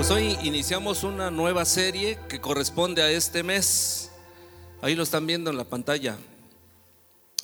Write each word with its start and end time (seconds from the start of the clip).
Pues 0.00 0.10
hoy 0.12 0.38
iniciamos 0.42 1.04
una 1.04 1.30
nueva 1.30 1.66
serie 1.66 2.18
que 2.26 2.40
corresponde 2.40 3.02
a 3.02 3.10
este 3.10 3.42
mes. 3.42 4.10
Ahí 4.80 4.94
lo 4.94 5.02
están 5.02 5.26
viendo 5.26 5.50
en 5.50 5.58
la 5.58 5.68
pantalla. 5.68 6.18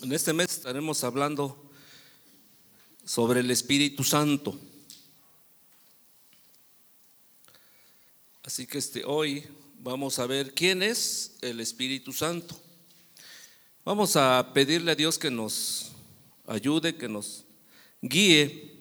En 0.01 0.11
este 0.11 0.32
mes 0.32 0.53
estaremos 0.53 1.05
hablando 1.05 1.71
sobre 3.05 3.41
el 3.41 3.50
Espíritu 3.50 4.03
Santo. 4.05 4.59
Así 8.43 8.66
que 8.66 8.79
este, 8.79 9.04
hoy 9.04 9.46
vamos 9.80 10.18
a 10.18 10.27
ver 10.27 10.54
quién 10.54 10.82
es 10.82 11.36
el 11.43 11.61
Espíritu 11.61 12.14
Santo. 12.14 12.59
Vamos 13.84 14.16
a 14.16 14.52
pedirle 14.54 14.93
a 14.93 14.95
Dios 14.96 15.18
que 15.18 15.30
nos 15.30 15.93
ayude, 16.46 16.96
que 16.96 17.07
nos 17.07 17.45
guíe, 18.00 18.80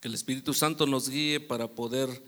que 0.00 0.08
el 0.08 0.14
Espíritu 0.14 0.52
Santo 0.52 0.88
nos 0.88 1.08
guíe 1.08 1.38
para 1.38 1.68
poder 1.68 2.20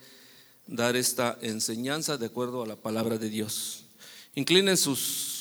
dar 0.70 0.96
esta 0.96 1.36
enseñanza 1.42 2.16
de 2.16 2.26
acuerdo 2.26 2.62
a 2.62 2.66
la 2.66 2.76
palabra 2.76 3.18
de 3.18 3.28
Dios. 3.28 3.84
Inclinen 4.34 4.76
sus, 4.76 4.98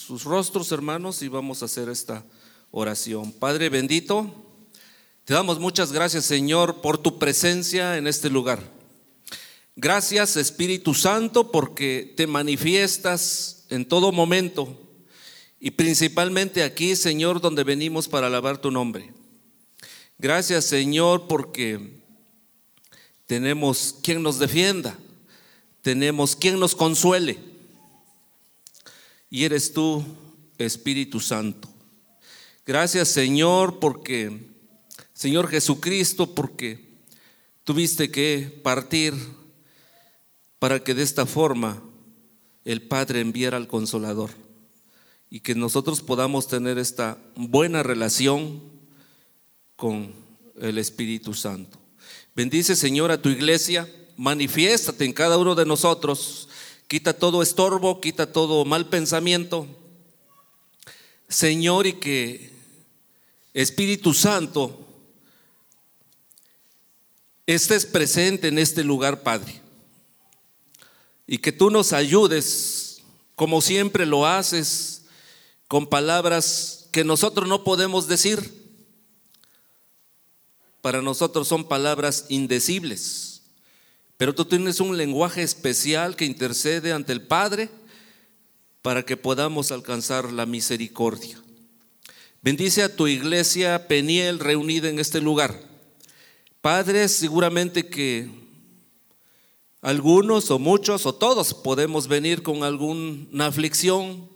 sus 0.07 0.23
rostros, 0.23 0.71
hermanos, 0.71 1.21
y 1.21 1.27
vamos 1.27 1.61
a 1.61 1.65
hacer 1.65 1.87
esta 1.87 2.25
oración. 2.71 3.31
Padre 3.31 3.69
bendito, 3.69 4.29
te 5.23 5.33
damos 5.35 5.59
muchas 5.59 5.91
gracias, 5.91 6.25
Señor, 6.25 6.81
por 6.81 6.97
tu 6.97 7.19
presencia 7.19 7.97
en 7.97 8.07
este 8.07 8.29
lugar. 8.29 8.59
Gracias, 9.75 10.35
Espíritu 10.35 10.93
Santo, 10.93 11.51
porque 11.51 12.13
te 12.17 12.27
manifiestas 12.27 13.65
en 13.69 13.85
todo 13.85 14.11
momento 14.11 14.77
y 15.59 15.71
principalmente 15.71 16.63
aquí, 16.63 16.95
Señor, 16.95 17.39
donde 17.39 17.63
venimos 17.63 18.07
para 18.07 18.27
alabar 18.27 18.57
tu 18.57 18.71
nombre. 18.71 19.13
Gracias, 20.17 20.65
Señor, 20.65 21.27
porque 21.27 22.01
tenemos 23.25 23.95
quien 24.01 24.23
nos 24.23 24.39
defienda, 24.39 24.97
tenemos 25.81 26.35
quien 26.35 26.59
nos 26.59 26.75
consuele. 26.75 27.39
Y 29.29 29.43
eres 29.43 29.73
tú, 29.73 30.03
Espíritu 30.57 31.19
Santo. 31.19 31.69
Gracias, 32.65 33.09
Señor, 33.09 33.79
porque, 33.79 34.47
Señor 35.13 35.47
Jesucristo, 35.47 36.35
porque 36.35 36.89
tuviste 37.63 38.11
que 38.11 38.59
partir 38.63 39.13
para 40.59 40.83
que 40.83 40.93
de 40.93 41.03
esta 41.03 41.25
forma 41.25 41.81
el 42.65 42.81
Padre 42.81 43.21
enviara 43.21 43.57
al 43.57 43.67
Consolador 43.67 44.31
y 45.29 45.39
que 45.39 45.55
nosotros 45.55 46.01
podamos 46.01 46.47
tener 46.47 46.77
esta 46.77 47.17
buena 47.35 47.83
relación 47.83 48.61
con 49.75 50.13
el 50.59 50.77
Espíritu 50.77 51.33
Santo. 51.33 51.79
Bendice, 52.35 52.75
Señor, 52.75 53.11
a 53.11 53.21
tu 53.21 53.29
iglesia, 53.29 53.87
manifiéstate 54.19 55.05
en 55.05 55.13
cada 55.13 55.37
uno 55.37 55.55
de 55.55 55.65
nosotros, 55.65 56.49
quita 56.89 57.13
todo 57.13 57.41
estorbo, 57.41 58.01
quita 58.01 58.33
todo 58.33 58.65
mal 58.65 58.89
pensamiento. 58.89 59.65
Señor, 61.29 61.87
y 61.87 61.93
que 61.93 62.51
Espíritu 63.53 64.13
Santo 64.13 64.85
estés 67.47 67.85
presente 67.85 68.49
en 68.49 68.59
este 68.59 68.83
lugar, 68.83 69.23
Padre. 69.23 69.61
Y 71.25 71.37
que 71.37 71.53
tú 71.53 71.69
nos 71.69 71.93
ayudes, 71.93 73.01
como 73.35 73.61
siempre 73.61 74.05
lo 74.05 74.25
haces, 74.27 75.03
con 75.69 75.87
palabras 75.87 76.89
que 76.91 77.05
nosotros 77.05 77.47
no 77.47 77.63
podemos 77.63 78.09
decir. 78.09 78.67
Para 80.81 81.01
nosotros 81.01 81.47
son 81.47 81.69
palabras 81.69 82.25
indecibles. 82.27 83.28
Pero 84.19 84.35
tú 84.35 84.43
tienes 84.43 84.81
un 84.81 84.97
lenguaje 84.97 85.41
especial 85.43 86.17
que 86.17 86.25
intercede 86.25 86.91
ante 86.91 87.13
el 87.13 87.21
Padre 87.21 87.69
para 88.81 89.05
que 89.05 89.15
podamos 89.15 89.71
alcanzar 89.71 90.33
la 90.33 90.45
misericordia. 90.45 91.41
Bendice 92.41 92.83
a 92.83 92.93
tu 92.93 93.07
iglesia 93.07 93.87
Peniel 93.87 94.39
reunida 94.39 94.89
en 94.89 94.99
este 94.99 95.21
lugar. 95.21 95.57
Padre, 96.59 97.07
seguramente 97.07 97.87
que 97.87 98.29
algunos 99.79 100.51
o 100.51 100.59
muchos 100.59 101.05
o 101.05 101.15
todos 101.15 101.53
podemos 101.53 102.09
venir 102.09 102.43
con 102.43 102.65
alguna 102.65 103.45
aflicción, 103.45 104.29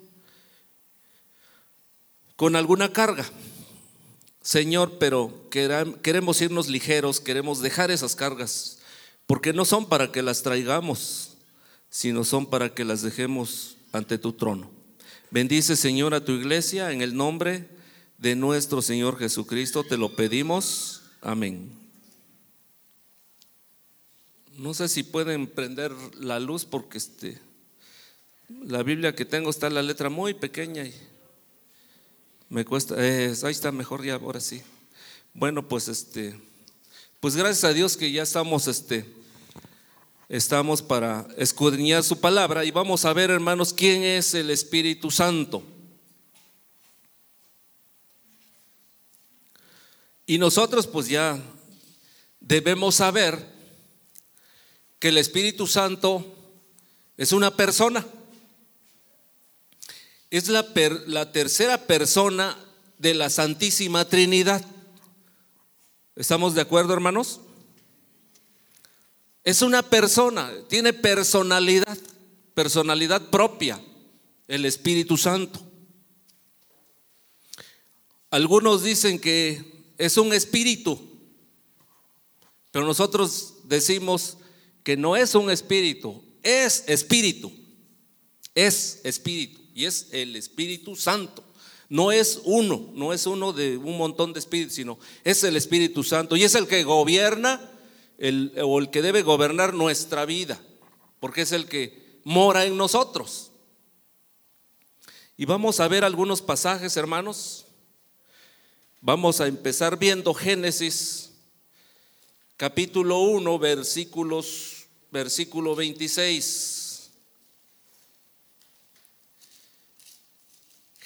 con 2.38 2.56
alguna 2.56 2.94
carga. 2.94 3.30
Señor, 4.42 4.98
pero 4.98 5.50
queremos 5.50 6.42
irnos 6.42 6.70
ligeros, 6.70 7.20
queremos 7.20 7.62
dejar 7.62 7.92
esas 7.92 8.16
cargas, 8.16 8.80
porque 9.26 9.54
no 9.54 9.66
son 9.66 9.88
para 9.88 10.12
que 10.12 10.22
las 10.22 10.44
traigamos, 10.44 11.38
sino 11.90 12.24
son 12.24 12.46
para 12.48 12.74
que 12.74 12.84
las 12.84 13.02
dejemos 13.02 13.78
ante 13.92 14.18
tu 14.18 14.34
trono. 14.34 14.70
Bendice, 15.32 15.76
Señor, 15.76 16.14
a 16.14 16.24
tu 16.24 16.34
iglesia 16.34 16.92
en 16.92 17.02
el 17.02 17.16
nombre 17.16 17.68
de 18.18 18.36
nuestro 18.36 18.82
Señor 18.82 19.18
Jesucristo, 19.18 19.84
te 19.84 19.98
lo 19.98 20.16
pedimos. 20.16 21.02
Amén. 21.22 21.72
No 24.58 24.74
sé 24.74 24.88
si 24.88 25.04
pueden 25.04 25.48
prender 25.48 25.92
la 26.20 26.40
luz 26.40 26.66
porque 26.66 27.00
este, 27.00 27.40
la 28.66 28.84
Biblia 28.84 29.16
que 29.16 29.26
tengo 29.26 29.50
está 29.50 29.68
en 29.68 29.74
la 29.74 29.82
letra 29.82 30.10
muy 30.10 30.34
pequeña 30.34 30.86
y 30.86 30.94
me 32.50 32.64
cuesta, 32.64 32.96
ahí 32.96 33.52
está 33.52 33.72
mejor 33.72 34.04
ya, 34.04 34.16
ahora 34.16 34.40
sí. 34.40 34.62
Bueno, 35.34 35.68
pues 35.68 35.88
este, 35.88 36.40
pues 37.24 37.38
gracias 37.38 37.64
a 37.64 37.72
Dios 37.72 37.96
que 37.96 38.12
ya 38.12 38.24
estamos, 38.24 38.68
este, 38.68 39.06
estamos 40.28 40.82
para 40.82 41.26
escudriñar 41.38 42.04
su 42.04 42.20
palabra 42.20 42.66
y 42.66 42.72
vamos 42.72 43.06
a 43.06 43.14
ver, 43.14 43.32
hermanos, 43.32 43.72
quién 43.72 44.04
es 44.04 44.34
el 44.34 44.50
Espíritu 44.50 45.10
Santo. 45.10 45.64
Y 50.26 50.38
nosotros 50.38 50.86
pues 50.86 51.08
ya 51.08 51.40
debemos 52.42 52.96
saber 52.96 53.42
que 55.00 55.08
el 55.08 55.18
Espíritu 55.18 55.66
Santo 55.66 56.26
es 57.16 57.32
una 57.32 57.56
persona 57.56 58.06
es 60.30 60.50
la, 60.50 60.68
la 61.08 61.32
tercera 61.32 61.88
persona 61.88 62.58
de 62.98 63.14
la 63.14 63.30
Santísima 63.30 64.10
Trinidad. 64.10 64.73
¿Estamos 66.16 66.54
de 66.54 66.62
acuerdo, 66.62 66.94
hermanos? 66.94 67.42
Es 69.44 69.64
una 69.64 69.82
persona, 69.82 70.52
tiene 70.70 70.94
personalidad, 70.94 71.98
personalidad 72.54 73.30
propia, 73.32 73.84
el 74.48 74.66
Espíritu 74.66 75.18
Santo. 75.18 75.60
Algunos 78.30 78.84
dicen 78.84 79.20
que 79.20 79.94
es 79.98 80.18
un 80.18 80.34
espíritu, 80.34 81.00
pero 82.72 82.86
nosotros 82.86 83.56
decimos 83.64 84.38
que 84.84 84.96
no 84.96 85.16
es 85.16 85.34
un 85.34 85.50
espíritu, 85.50 86.24
es 86.44 86.84
espíritu, 86.88 87.52
es 88.54 89.02
espíritu 89.04 89.62
y 89.74 89.86
es 89.86 90.10
el 90.12 90.36
Espíritu 90.36 90.96
Santo. 90.96 91.43
No 91.94 92.12
es 92.12 92.42
uno, 92.46 92.90
no 92.96 93.14
es 93.14 93.28
uno 93.28 93.54
de 93.54 93.78
un 93.78 93.98
montón 93.98 94.34
de 94.34 94.40
espíritus, 94.40 94.74
sino 94.74 94.98
es 95.24 95.44
el 95.44 95.56
Espíritu 95.56 96.04
Santo 96.04 96.36
y 96.36 96.44
es 96.44 96.56
el 96.56 96.66
que 96.66 96.84
gobierna 96.84 97.62
el, 98.18 98.52
o 98.64 98.80
el 98.80 98.90
que 98.90 99.04
debe 99.04 99.22
gobernar 99.22 99.76
nuestra 99.76 100.26
vida, 100.26 100.60
porque 101.20 101.44
es 101.44 101.52
el 101.52 101.68
que 101.68 102.20
mora 102.24 102.66
en 102.66 102.78
nosotros. 102.78 103.52
Y 105.38 105.46
vamos 105.46 105.80
a 105.80 105.88
ver 105.88 106.04
algunos 106.04 106.42
pasajes, 106.42 106.98
hermanos. 106.98 107.68
Vamos 109.00 109.40
a 109.40 109.46
empezar 109.46 110.00
viendo 110.00 110.34
Génesis 110.34 111.30
capítulo 112.58 113.20
1, 113.20 113.60
versículos 113.60 114.88
versículo 115.12 115.76
26. 115.76 116.83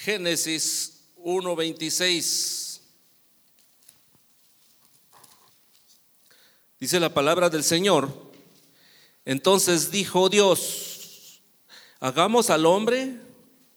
Génesis 0.07 1.01
1:26. 1.17 2.79
Dice 6.79 7.01
la 7.01 7.13
palabra 7.13 7.49
del 7.49 7.65
Señor. 7.65 8.09
Entonces 9.25 9.91
dijo 9.91 10.29
Dios, 10.29 11.41
hagamos 11.99 12.49
al 12.49 12.65
hombre 12.65 13.19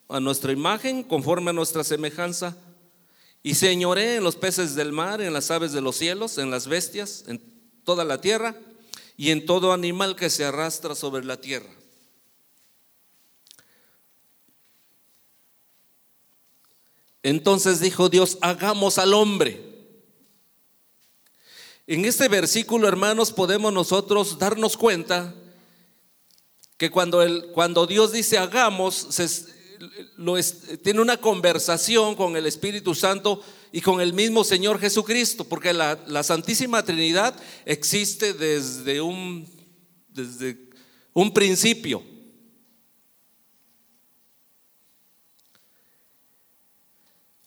a 0.08 0.20
nuestra 0.20 0.52
imagen, 0.52 1.02
conforme 1.02 1.50
a 1.50 1.52
nuestra 1.52 1.82
semejanza, 1.82 2.56
y 3.42 3.56
señoré 3.56 4.14
en 4.14 4.22
los 4.22 4.36
peces 4.36 4.76
del 4.76 4.92
mar, 4.92 5.20
en 5.20 5.32
las 5.32 5.50
aves 5.50 5.72
de 5.72 5.80
los 5.80 5.96
cielos, 5.96 6.38
en 6.38 6.52
las 6.52 6.68
bestias, 6.68 7.24
en 7.26 7.42
toda 7.82 8.04
la 8.04 8.20
tierra, 8.20 8.54
y 9.16 9.32
en 9.32 9.46
todo 9.46 9.72
animal 9.72 10.14
que 10.14 10.30
se 10.30 10.44
arrastra 10.44 10.94
sobre 10.94 11.24
la 11.24 11.40
tierra. 11.40 11.79
Entonces 17.22 17.80
dijo 17.80 18.08
Dios, 18.08 18.38
hagamos 18.40 18.98
al 18.98 19.14
hombre. 19.14 19.70
En 21.86 22.04
este 22.04 22.28
versículo, 22.28 22.86
hermanos, 22.86 23.32
podemos 23.32 23.72
nosotros 23.72 24.38
darnos 24.38 24.76
cuenta 24.76 25.34
que 26.76 26.90
cuando, 26.90 27.20
el, 27.20 27.48
cuando 27.52 27.86
Dios 27.86 28.12
dice 28.12 28.38
hagamos, 28.38 28.94
se, 29.10 29.28
lo 30.16 30.36
tiene 30.82 31.00
una 31.00 31.18
conversación 31.18 32.14
con 32.14 32.36
el 32.36 32.46
Espíritu 32.46 32.94
Santo 32.94 33.42
y 33.72 33.80
con 33.80 34.00
el 34.00 34.12
mismo 34.12 34.44
Señor 34.44 34.78
Jesucristo, 34.78 35.44
porque 35.44 35.72
la, 35.72 35.98
la 36.06 36.22
Santísima 36.22 36.82
Trinidad 36.84 37.34
existe 37.66 38.34
desde 38.34 39.00
un, 39.00 39.46
desde 40.08 40.70
un 41.12 41.32
principio. 41.34 42.02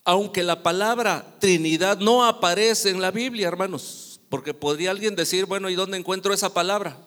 Aunque 0.06 0.44
la 0.44 0.64
palabra 0.64 1.36
Trinidad 1.40 2.00
no 2.00 2.26
aparece 2.26 2.90
en 2.90 3.02
la 3.02 3.12
Biblia, 3.12 3.48
hermanos, 3.48 4.20
porque 4.30 4.54
podría 4.54 4.92
alguien 4.92 5.16
decir, 5.16 5.46
bueno, 5.46 5.70
¿y 5.70 5.76
dónde 5.76 5.98
encuentro 5.98 6.34
esa 6.34 6.54
palabra? 6.54 6.98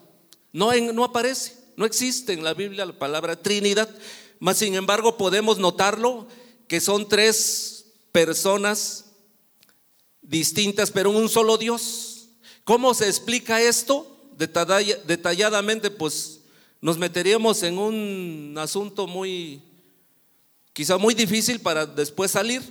No, 0.52 0.72
no 0.74 1.04
aparece, 1.04 1.58
no 1.76 1.84
existe 1.84 2.32
en 2.32 2.42
la 2.42 2.54
Biblia 2.54 2.86
la 2.86 2.98
palabra 2.98 3.36
Trinidad. 3.36 3.88
Mas, 4.38 4.58
sin 4.58 4.74
embargo, 4.74 5.16
podemos 5.16 5.58
notarlo 5.58 6.26
que 6.68 6.80
son 6.80 7.08
tres 7.08 7.86
personas 8.12 9.06
distintas, 10.22 10.90
pero 10.90 11.10
un 11.10 11.28
solo 11.28 11.58
Dios. 11.58 12.28
¿Cómo 12.64 12.94
se 12.94 13.06
explica 13.06 13.60
esto? 13.60 14.06
Detalladamente, 14.36 15.90
pues 15.90 16.40
nos 16.80 16.98
meteríamos 16.98 17.62
en 17.62 17.78
un 17.78 18.54
asunto 18.58 19.06
muy, 19.06 19.62
quizá 20.72 20.98
muy 20.98 21.14
difícil 21.14 21.60
para 21.60 21.86
después 21.86 22.30
salir, 22.30 22.62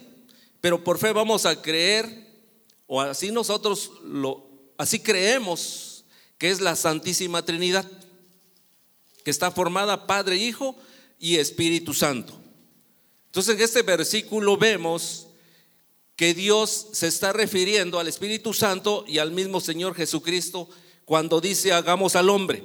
pero 0.66 0.84
por 0.84 0.98
fe 0.98 1.14
vamos 1.14 1.46
a 1.46 1.62
creer, 1.62 2.28
o 2.88 3.00
así 3.00 3.30
nosotros 3.30 3.92
lo, 4.04 4.50
así 4.80 4.98
creemos 4.98 6.06
que 6.40 6.50
es 6.50 6.60
la 6.60 6.76
Santísima 6.76 7.46
Trinidad, 7.46 7.88
que 9.24 9.30
está 9.30 9.52
formada 9.52 10.08
Padre, 10.08 10.38
Hijo 10.38 10.76
y 11.20 11.36
Espíritu 11.36 11.94
Santo. 11.94 12.34
Entonces 13.28 13.54
en 13.54 13.62
este 13.62 13.84
versículo 13.84 14.58
vemos 14.58 15.28
que 16.16 16.34
Dios 16.34 16.88
se 16.94 17.10
está 17.10 17.32
refiriendo 17.32 18.00
al 18.00 18.08
Espíritu 18.08 18.52
Santo 18.52 19.06
y 19.08 19.20
al 19.20 19.30
mismo 19.30 19.62
Señor 19.62 19.94
Jesucristo 19.94 20.68
cuando 21.06 21.42
dice 21.42 21.74
hagamos 21.74 22.16
al 22.16 22.28
hombre. 22.28 22.64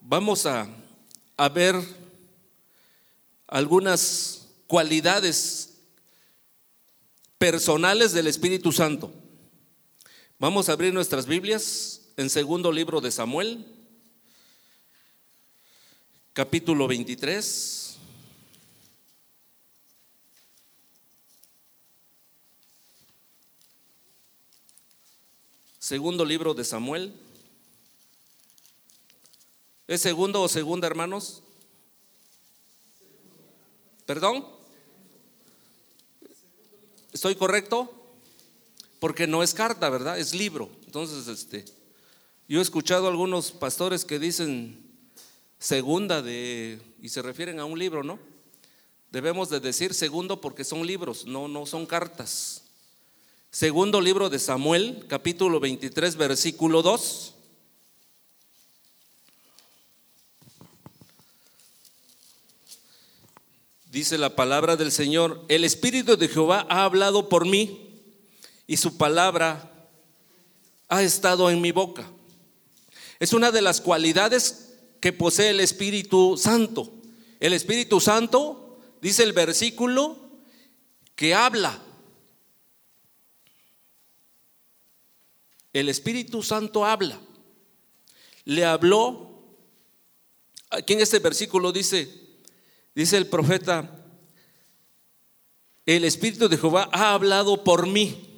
Vamos 0.00 0.46
a, 0.46 0.66
a 1.36 1.48
ver 1.50 2.01
algunas 3.52 4.48
cualidades 4.66 5.74
personales 7.36 8.12
del 8.12 8.26
Espíritu 8.26 8.72
Santo. 8.72 9.12
Vamos 10.38 10.70
a 10.70 10.72
abrir 10.72 10.94
nuestras 10.94 11.26
Biblias 11.26 12.00
en 12.16 12.30
segundo 12.30 12.72
libro 12.72 13.02
de 13.02 13.10
Samuel, 13.10 13.66
capítulo 16.32 16.88
23. 16.88 17.98
Segundo 25.78 26.24
libro 26.24 26.54
de 26.54 26.64
Samuel. 26.64 27.12
¿Es 29.86 30.00
segundo 30.00 30.40
o 30.40 30.48
segunda, 30.48 30.86
hermanos? 30.86 31.42
¿Perdón? 34.06 34.46
¿Estoy 37.12 37.34
correcto? 37.34 37.92
Porque 38.98 39.26
no 39.26 39.42
es 39.42 39.54
carta, 39.54 39.90
¿verdad? 39.90 40.18
Es 40.18 40.34
libro. 40.34 40.70
Entonces, 40.86 41.28
este, 41.28 41.64
yo 42.48 42.58
he 42.58 42.62
escuchado 42.62 43.06
a 43.06 43.10
algunos 43.10 43.52
pastores 43.52 44.04
que 44.04 44.18
dicen 44.18 44.78
segunda 45.58 46.22
de, 46.22 46.80
y 47.00 47.08
se 47.08 47.22
refieren 47.22 47.60
a 47.60 47.64
un 47.64 47.78
libro, 47.78 48.02
¿no? 48.02 48.18
Debemos 49.10 49.50
de 49.50 49.60
decir 49.60 49.94
segundo 49.94 50.40
porque 50.40 50.64
son 50.64 50.86
libros, 50.86 51.26
no, 51.26 51.46
no 51.46 51.66
son 51.66 51.86
cartas. 51.86 52.62
Segundo 53.50 54.00
libro 54.00 54.30
de 54.30 54.38
Samuel, 54.38 55.04
capítulo 55.08 55.60
23, 55.60 56.16
versículo 56.16 56.80
2. 56.80 57.31
Dice 63.92 64.16
la 64.16 64.34
palabra 64.34 64.76
del 64.76 64.90
Señor, 64.90 65.44
el 65.48 65.64
Espíritu 65.64 66.16
de 66.16 66.26
Jehová 66.26 66.66
ha 66.70 66.84
hablado 66.84 67.28
por 67.28 67.44
mí 67.44 68.00
y 68.66 68.78
su 68.78 68.96
palabra 68.96 69.70
ha 70.88 71.02
estado 71.02 71.50
en 71.50 71.60
mi 71.60 71.72
boca. 71.72 72.10
Es 73.20 73.34
una 73.34 73.50
de 73.50 73.60
las 73.60 73.82
cualidades 73.82 74.72
que 74.98 75.12
posee 75.12 75.50
el 75.50 75.60
Espíritu 75.60 76.38
Santo. 76.38 76.90
El 77.38 77.52
Espíritu 77.52 78.00
Santo, 78.00 78.78
dice 79.02 79.24
el 79.24 79.34
versículo, 79.34 80.16
que 81.14 81.34
habla. 81.34 81.78
El 85.74 85.90
Espíritu 85.90 86.42
Santo 86.42 86.86
habla. 86.86 87.20
Le 88.46 88.64
habló, 88.64 89.44
aquí 90.70 90.94
en 90.94 91.00
este 91.00 91.18
versículo 91.18 91.72
dice, 91.72 92.21
dice 92.94 93.16
el 93.16 93.26
profeta, 93.26 94.02
el 95.84 96.04
Espíritu 96.04 96.48
de 96.48 96.56
Jehová 96.56 96.88
ha 96.92 97.12
hablado 97.14 97.64
por 97.64 97.86
mí. 97.86 98.28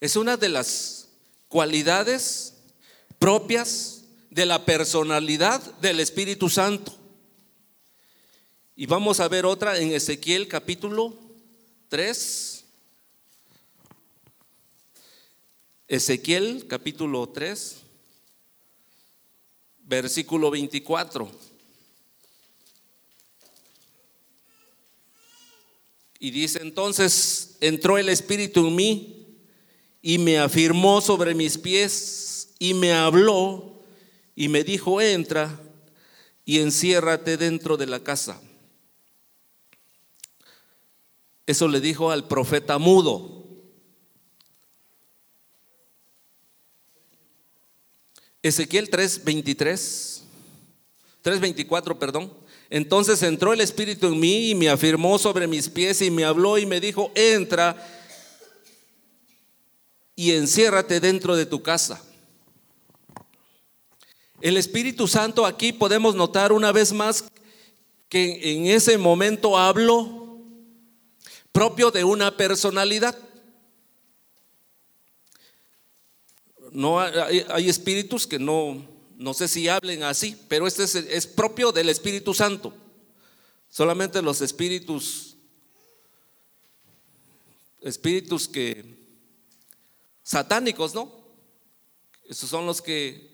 Es 0.00 0.16
una 0.16 0.36
de 0.36 0.48
las 0.48 1.08
cualidades 1.48 2.54
propias 3.18 4.04
de 4.30 4.46
la 4.46 4.64
personalidad 4.64 5.60
del 5.80 6.00
Espíritu 6.00 6.48
Santo. 6.48 6.94
Y 8.76 8.86
vamos 8.86 9.18
a 9.18 9.28
ver 9.28 9.44
otra 9.44 9.78
en 9.78 9.92
Ezequiel 9.92 10.46
capítulo 10.46 11.18
3. 11.88 12.64
Ezequiel 15.88 16.66
capítulo 16.68 17.28
3, 17.28 17.78
versículo 19.84 20.50
24. 20.50 21.47
Y 26.18 26.30
dice 26.30 26.60
entonces, 26.62 27.56
entró 27.60 27.98
el 27.98 28.08
Espíritu 28.08 28.66
en 28.66 28.74
mí 28.74 29.26
y 30.02 30.18
me 30.18 30.38
afirmó 30.38 31.00
sobre 31.00 31.34
mis 31.34 31.58
pies 31.58 32.50
y 32.58 32.74
me 32.74 32.92
habló 32.92 33.82
y 34.34 34.48
me 34.48 34.64
dijo, 34.64 35.00
entra 35.00 35.60
y 36.44 36.58
enciérrate 36.60 37.36
dentro 37.36 37.76
de 37.76 37.86
la 37.86 38.00
casa. 38.00 38.40
Eso 41.46 41.68
le 41.68 41.80
dijo 41.80 42.10
al 42.10 42.28
profeta 42.28 42.78
mudo. 42.78 43.38
Ezequiel 48.42 48.90
3:23, 48.90 50.22
3:24, 51.22 51.98
perdón. 51.98 52.32
Entonces 52.70 53.22
entró 53.22 53.52
el 53.52 53.60
Espíritu 53.60 54.08
en 54.08 54.20
mí 54.20 54.50
y 54.50 54.54
me 54.54 54.68
afirmó 54.68 55.18
sobre 55.18 55.46
mis 55.46 55.68
pies 55.68 56.02
y 56.02 56.10
me 56.10 56.24
habló 56.24 56.58
y 56.58 56.66
me 56.66 56.80
dijo, 56.80 57.10
entra 57.14 57.76
y 60.14 60.32
enciérrate 60.32 61.00
dentro 61.00 61.36
de 61.36 61.46
tu 61.46 61.62
casa. 61.62 62.02
El 64.40 64.56
Espíritu 64.56 65.08
Santo 65.08 65.46
aquí 65.46 65.72
podemos 65.72 66.14
notar 66.14 66.52
una 66.52 66.72
vez 66.72 66.92
más 66.92 67.24
que 68.08 68.54
en 68.54 68.66
ese 68.66 68.98
momento 68.98 69.56
habló 69.56 70.38
propio 71.52 71.90
de 71.90 72.04
una 72.04 72.36
personalidad. 72.36 73.16
no 76.72 77.00
hay, 77.00 77.68
espíritus 77.68 78.26
que 78.26 78.38
no, 78.38 78.82
no 79.18 79.34
sé 79.34 79.48
si 79.48 79.66
hablen 79.68 80.04
así, 80.04 80.40
pero 80.46 80.68
este 80.68 80.84
es, 80.84 81.26
propio 81.26 81.72
del 81.72 81.88
Espíritu 81.88 82.34
Santo. 82.34 82.72
Solamente 83.68 84.22
los 84.22 84.40
espíritus, 84.40 85.36
espíritus 87.80 88.46
que 88.46 88.96
satánicos, 90.22 90.94
¿no? 90.94 91.12
Esos 92.28 92.48
son 92.48 92.64
los 92.64 92.80
que 92.80 93.28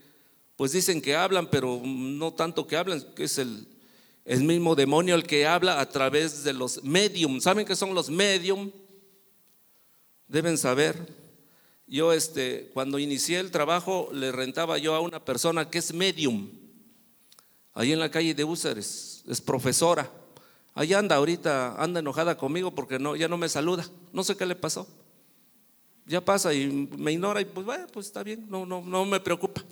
pues 0.57 0.73
dicen 0.73 1.03
que 1.03 1.17
hablan, 1.17 1.51
pero 1.51 1.83
no 1.85 2.33
tanto 2.33 2.67
que 2.67 2.77
hablan, 2.77 3.03
que 3.15 3.25
es 3.25 3.37
el, 3.37 3.69
el 4.25 4.43
mismo 4.43 4.75
demonio 4.75 5.15
el 5.15 5.27
que 5.27 5.47
habla 5.47 5.83
a 5.83 5.89
través 5.91 6.45
de 6.45 6.55
los 6.55 6.83
medium. 6.83 7.43
¿Saben 7.43 7.67
qué 7.67 7.77
son 7.77 7.95
los 7.95 8.09
medium? 8.09 8.73
Deben 10.29 10.57
saber. 10.57 11.24
Yo 11.95 12.13
este, 12.13 12.73
cuando 12.75 12.99
inicié 12.99 13.39
el 13.39 13.53
trabajo 13.53 14.09
le 14.13 14.33
rentaba 14.33 14.79
yo 14.79 14.97
a 14.97 15.01
una 15.01 15.25
persona 15.25 15.71
que 15.71 15.79
es 15.79 15.95
medium, 15.95 16.51
ahí 17.73 17.93
en 17.93 18.01
la 18.01 18.11
calle 18.11 18.35
de 18.35 18.43
Úceres, 18.43 19.23
es 19.29 19.41
profesora. 19.41 20.11
Ahí 20.75 20.93
anda 20.93 21.15
ahorita, 21.15 21.81
anda 21.81 22.01
enojada 22.01 22.37
conmigo 22.37 22.75
porque 22.75 22.99
no, 22.99 23.15
ya 23.15 23.29
no 23.29 23.37
me 23.37 23.49
saluda. 23.49 23.89
No 24.13 24.25
sé 24.25 24.37
qué 24.37 24.45
le 24.45 24.57
pasó. 24.57 24.89
ya 26.05 26.21
pasa 26.21 26.53
y 26.53 26.67
me 26.99 27.13
ignora 27.13 27.41
y 27.41 27.45
pues, 27.45 27.65
bueno, 27.65 27.87
pues 27.93 28.07
está 28.07 28.25
bien, 28.25 28.45
no, 28.51 28.67
no, 28.67 28.83
no 28.83 29.05
me 29.05 29.21
preocupa. 29.21 29.63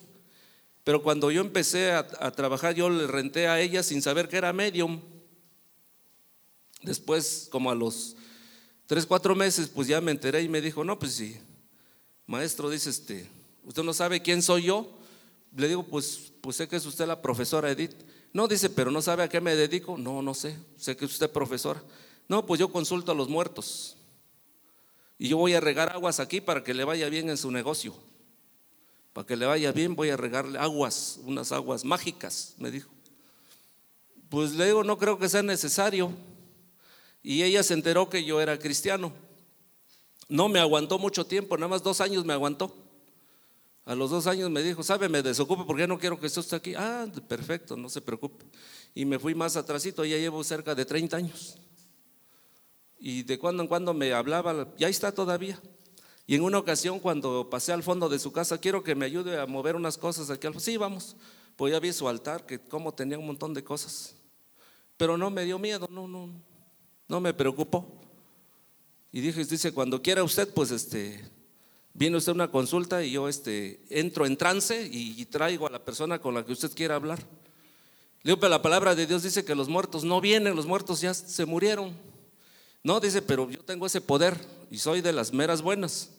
Pero 0.85 1.02
cuando 1.02 1.29
yo 1.33 1.41
empecé 1.41 1.91
a, 1.91 2.07
a, 2.21 2.31
trabajar, 2.31 2.73
yo 2.76 2.88
le 2.88 3.09
renté 3.09 3.49
a 3.49 3.61
ella 3.61 3.83
sin 3.83 4.00
saber 4.00 4.29
que 4.29 4.37
era 4.37 4.52
medium. 4.52 5.00
Después, 6.83 7.49
como 7.50 7.69
a 7.69 7.75
los 7.75 8.14
tres, 8.87 9.07
cuatro 9.07 9.35
meses, 9.35 9.67
pues 9.67 9.88
ya 9.88 10.00
me 10.00 10.12
enteré 10.12 10.41
y 10.43 10.49
me 10.49 10.61
dijo, 10.61 10.85
no, 10.85 11.00
pues 11.00 11.14
sí, 11.14 11.37
maestro, 12.26 12.71
dice 12.71 12.91
este, 12.91 13.29
¿usted 13.64 13.83
no 13.83 13.93
sabe 13.93 14.23
quién 14.23 14.43
soy 14.43 14.64
yo? 14.64 14.99
Le 15.57 15.69
digo, 15.69 15.83
pues, 15.83 16.33
pues 16.41 16.57
sé 16.57 16.69
que 16.69 16.76
es 16.76 16.87
usted 16.87 17.07
la 17.07 17.21
profesora 17.21 17.71
Edith. 17.71 17.95
No, 18.33 18.49
dice, 18.49 18.71
pero 18.71 18.91
no 18.91 19.02
sabe 19.02 19.23
a 19.23 19.29
qué 19.29 19.41
me 19.41 19.55
dedico. 19.55 19.99
No, 19.99 20.23
no 20.23 20.35
sé, 20.35 20.57
sé 20.76 20.97
que 20.97 21.05
es 21.05 21.12
usted 21.12 21.31
profesora. 21.31 21.83
No, 22.29 22.47
pues 22.47 22.59
yo 22.59 22.73
consulto 22.73 23.12
a 23.12 23.14
los 23.14 23.29
muertos. 23.29 23.97
Y 25.19 25.29
yo 25.29 25.37
voy 25.37 25.55
a 25.55 25.61
regar 25.61 25.93
aguas 25.93 26.19
aquí 26.19 26.41
para 26.41 26.64
que 26.64 26.75
le 26.75 26.85
vaya 26.85 27.09
bien 27.09 27.29
en 27.29 27.37
su 27.37 27.50
negocio. 27.50 27.95
Para 29.12 29.26
que 29.26 29.37
le 29.37 29.45
vaya 29.45 29.71
bien 29.73 29.95
voy 29.95 30.09
a 30.09 30.17
regarle 30.17 30.59
aguas, 30.59 31.21
unas 31.25 31.52
aguas 31.52 31.85
mágicas, 31.85 32.55
me 32.59 32.71
dijo. 32.71 32.91
Pues 34.31 34.52
le 34.52 34.64
digo, 34.67 34.83
no 34.83 34.97
creo 34.97 35.19
que 35.19 35.29
sea 35.29 35.43
necesario. 35.43 36.11
Y 37.23 37.43
ella 37.43 37.62
se 37.62 37.75
enteró 37.75 38.09
que 38.09 38.25
yo 38.25 38.41
era 38.41 38.59
cristiano. 38.59 39.12
No 40.32 40.48
me 40.48 40.60
aguantó 40.60 40.98
mucho 40.98 41.26
tiempo, 41.26 41.58
nada 41.58 41.68
más 41.68 41.82
dos 41.82 42.00
años 42.00 42.24
me 42.24 42.32
aguantó. 42.32 42.74
A 43.84 43.94
los 43.94 44.10
dos 44.10 44.26
años 44.26 44.48
me 44.48 44.62
dijo, 44.62 44.82
sabe, 44.82 45.10
me 45.10 45.20
desocupe 45.20 45.64
porque 45.66 45.86
no 45.86 45.98
quiero 45.98 46.18
que 46.18 46.26
esté 46.26 46.56
aquí. 46.56 46.72
Ah, 46.74 47.06
perfecto, 47.28 47.76
no 47.76 47.90
se 47.90 48.00
preocupe. 48.00 48.46
Y 48.94 49.04
me 49.04 49.18
fui 49.18 49.34
más 49.34 49.56
atrásito, 49.56 50.06
ya 50.06 50.16
llevo 50.16 50.42
cerca 50.42 50.74
de 50.74 50.86
30 50.86 51.18
años. 51.18 51.58
Y 52.98 53.24
de 53.24 53.38
cuando 53.38 53.62
en 53.62 53.68
cuando 53.68 53.92
me 53.92 54.14
hablaba, 54.14 54.74
ya 54.78 54.88
está 54.88 55.12
todavía. 55.12 55.60
Y 56.26 56.34
en 56.36 56.44
una 56.44 56.58
ocasión 56.58 56.98
cuando 56.98 57.50
pasé 57.50 57.74
al 57.74 57.82
fondo 57.82 58.08
de 58.08 58.18
su 58.18 58.32
casa, 58.32 58.56
quiero 58.56 58.82
que 58.82 58.94
me 58.94 59.04
ayude 59.04 59.38
a 59.38 59.44
mover 59.44 59.76
unas 59.76 59.98
cosas 59.98 60.30
aquí 60.30 60.46
al 60.46 60.58
Sí, 60.58 60.78
vamos. 60.78 61.14
Pues 61.56 61.74
ya 61.74 61.78
vi 61.78 61.92
su 61.92 62.08
altar, 62.08 62.46
que 62.46 62.58
como 62.58 62.94
tenía 62.94 63.18
un 63.18 63.26
montón 63.26 63.52
de 63.52 63.62
cosas. 63.62 64.14
Pero 64.96 65.18
no 65.18 65.28
me 65.28 65.44
dio 65.44 65.58
miedo, 65.58 65.86
no, 65.90 66.08
no, 66.08 66.30
no 67.06 67.20
me 67.20 67.34
preocupó. 67.34 68.01
Y 69.12 69.21
dije, 69.21 69.45
dice, 69.45 69.73
cuando 69.73 70.00
quiera 70.00 70.25
usted, 70.25 70.49
pues 70.54 70.71
este, 70.71 71.23
viene 71.92 72.16
usted 72.16 72.31
a 72.31 72.35
una 72.35 72.50
consulta 72.50 73.04
y 73.04 73.12
yo 73.12 73.28
este, 73.28 73.83
entro 73.90 74.25
en 74.25 74.38
trance 74.38 74.88
y, 74.90 75.23
traigo 75.26 75.66
a 75.66 75.71
la 75.71 75.85
persona 75.85 76.19
con 76.19 76.35
la 76.35 76.47
que 76.47 76.52
usted 76.52 76.73
quiera 76.73 76.95
hablar. 76.95 77.19
Le 78.23 78.31
digo, 78.31 78.40
pero 78.40 78.49
la 78.49 78.62
palabra 78.62 78.95
de 78.95 79.07
Dios 79.07 79.23
dice 79.23 79.45
que 79.45 79.54
los 79.54 79.69
muertos 79.69 80.02
no 80.04 80.21
vienen, 80.21 80.57
los 80.57 80.66
muertos 80.66 81.02
ya 81.02 81.12
se 81.12 81.45
murieron. 81.45 81.95
No, 82.83 83.00
dice, 83.00 83.21
pero 83.21 83.50
yo 83.50 83.61
tengo 83.61 83.85
ese 83.85 84.00
poder 84.00 84.37
y 84.71 84.78
soy 84.78 85.02
de 85.02 85.12
las 85.12 85.33
meras 85.33 85.61
buenas. 85.61 86.11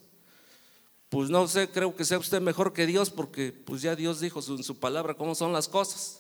Pues 1.10 1.30
no 1.30 1.48
sé, 1.48 1.70
creo 1.70 1.96
que 1.96 2.06
sea 2.06 2.20
usted 2.20 2.42
mejor 2.42 2.74
que 2.74 2.86
Dios 2.86 3.10
porque 3.10 3.52
pues 3.52 3.82
ya 3.82 3.96
Dios 3.96 4.20
dijo 4.20 4.40
en 4.48 4.64
su 4.64 4.80
palabra 4.80 5.16
cómo 5.16 5.34
son 5.34 5.52
las 5.52 5.68
cosas. 5.68 6.20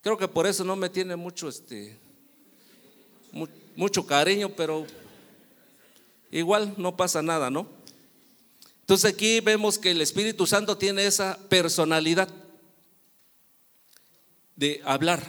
Creo 0.00 0.16
que 0.16 0.28
por 0.28 0.46
eso 0.46 0.64
no 0.64 0.76
me 0.76 0.88
tiene 0.90 1.16
mucho 1.16 1.48
este 1.48 1.98
mucho 3.76 4.06
cariño, 4.06 4.48
pero 4.50 4.86
igual 6.38 6.74
no 6.76 6.96
pasa 6.96 7.22
nada, 7.22 7.50
¿no? 7.50 7.66
Entonces 8.80 9.12
aquí 9.12 9.40
vemos 9.40 9.78
que 9.78 9.92
el 9.92 10.00
Espíritu 10.00 10.46
Santo 10.46 10.76
tiene 10.76 11.06
esa 11.06 11.38
personalidad 11.48 12.28
de 14.56 14.82
hablar. 14.84 15.22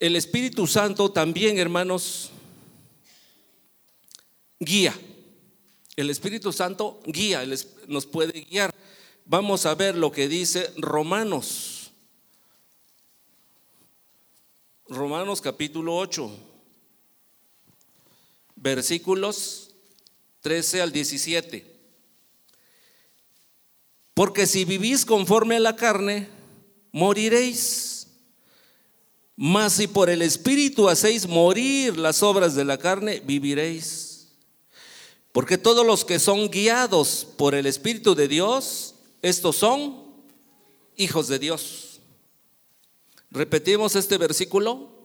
El 0.00 0.16
Espíritu 0.16 0.66
Santo 0.66 1.10
también, 1.10 1.58
hermanos, 1.58 2.30
guía. 4.58 4.98
El 5.96 6.10
Espíritu 6.10 6.52
Santo 6.52 7.00
guía, 7.06 7.44
nos 7.86 8.06
puede 8.06 8.40
guiar. 8.42 8.74
Vamos 9.24 9.66
a 9.66 9.74
ver 9.74 9.96
lo 9.96 10.10
que 10.10 10.28
dice 10.28 10.72
Romanos. 10.76 11.92
Romanos 14.88 15.40
capítulo 15.42 15.96
8, 15.96 16.30
versículos 18.60 19.70
13 20.40 20.82
al 20.82 20.92
17. 20.92 21.78
Porque 24.14 24.46
si 24.46 24.64
vivís 24.64 25.04
conforme 25.04 25.56
a 25.56 25.60
la 25.60 25.76
carne, 25.76 26.28
moriréis. 26.92 28.08
Mas 29.36 29.74
si 29.74 29.86
por 29.86 30.10
el 30.10 30.22
Espíritu 30.22 30.88
hacéis 30.88 31.28
morir 31.28 31.96
las 31.96 32.22
obras 32.24 32.54
de 32.54 32.64
la 32.64 32.78
carne, 32.78 33.22
viviréis. 33.24 34.28
Porque 35.30 35.56
todos 35.56 35.86
los 35.86 36.04
que 36.04 36.18
son 36.18 36.50
guiados 36.50 37.28
por 37.36 37.54
el 37.54 37.66
Espíritu 37.66 38.16
de 38.16 38.26
Dios, 38.26 38.96
estos 39.22 39.56
son 39.56 40.08
hijos 40.96 41.28
de 41.28 41.38
Dios. 41.38 42.00
Repetimos 43.30 43.94
este 43.94 44.18
versículo. 44.18 44.98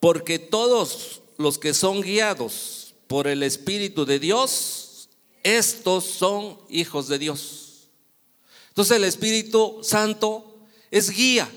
Porque 0.00 0.38
todos 0.38 1.22
los 1.38 1.58
que 1.58 1.74
son 1.74 2.00
guiados 2.00 2.94
por 3.06 3.26
el 3.26 3.42
Espíritu 3.42 4.04
de 4.04 4.18
Dios, 4.18 5.08
estos 5.42 6.04
son 6.04 6.58
hijos 6.68 7.08
de 7.08 7.18
Dios. 7.18 7.88
Entonces 8.68 8.96
el 8.96 9.04
Espíritu 9.04 9.80
Santo 9.82 10.58
es 10.90 11.10
guía. 11.10 11.50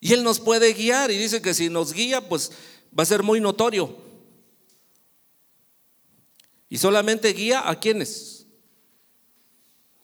Y 0.00 0.12
Él 0.12 0.24
nos 0.24 0.40
puede 0.40 0.72
guiar 0.72 1.10
y 1.10 1.16
dice 1.16 1.40
que 1.42 1.54
si 1.54 1.68
nos 1.68 1.92
guía, 1.92 2.28
pues 2.28 2.52
va 2.98 3.02
a 3.02 3.06
ser 3.06 3.22
muy 3.22 3.40
notorio. 3.40 3.96
Y 6.68 6.78
solamente 6.78 7.32
guía 7.32 7.68
a 7.68 7.78
quienes. 7.78 8.46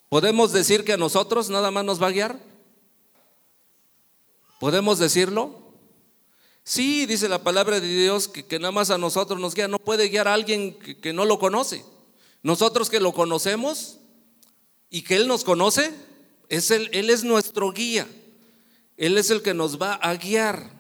¿Podemos 0.08 0.52
decir 0.52 0.84
que 0.84 0.92
a 0.92 0.98
nosotros 0.98 1.50
nada 1.50 1.70
más 1.70 1.84
nos 1.84 2.02
va 2.02 2.08
a 2.08 2.12
guiar? 2.12 2.40
¿Podemos 4.60 4.98
decirlo? 4.98 5.67
Sí, 6.68 7.06
dice 7.06 7.30
la 7.30 7.42
palabra 7.42 7.80
de 7.80 7.88
Dios 7.88 8.28
que, 8.28 8.58
nada 8.58 8.72
más 8.72 8.90
a 8.90 8.98
nosotros 8.98 9.40
nos 9.40 9.54
guía. 9.54 9.68
No 9.68 9.78
puede 9.78 10.10
guiar 10.10 10.28
a 10.28 10.34
alguien 10.34 10.74
que, 10.74 11.14
no 11.14 11.24
lo 11.24 11.38
conoce. 11.38 11.82
Nosotros 12.42 12.90
que 12.90 13.00
lo 13.00 13.14
conocemos 13.14 13.96
y 14.90 15.00
que 15.00 15.16
Él 15.16 15.28
nos 15.28 15.44
conoce, 15.44 15.94
es 16.50 16.70
él, 16.70 16.90
es 16.92 17.24
nuestro 17.24 17.72
guía. 17.72 18.06
Él 18.98 19.16
es 19.16 19.30
el 19.30 19.40
que 19.40 19.54
nos 19.54 19.80
va 19.80 19.94
a 19.94 20.14
guiar. 20.16 20.70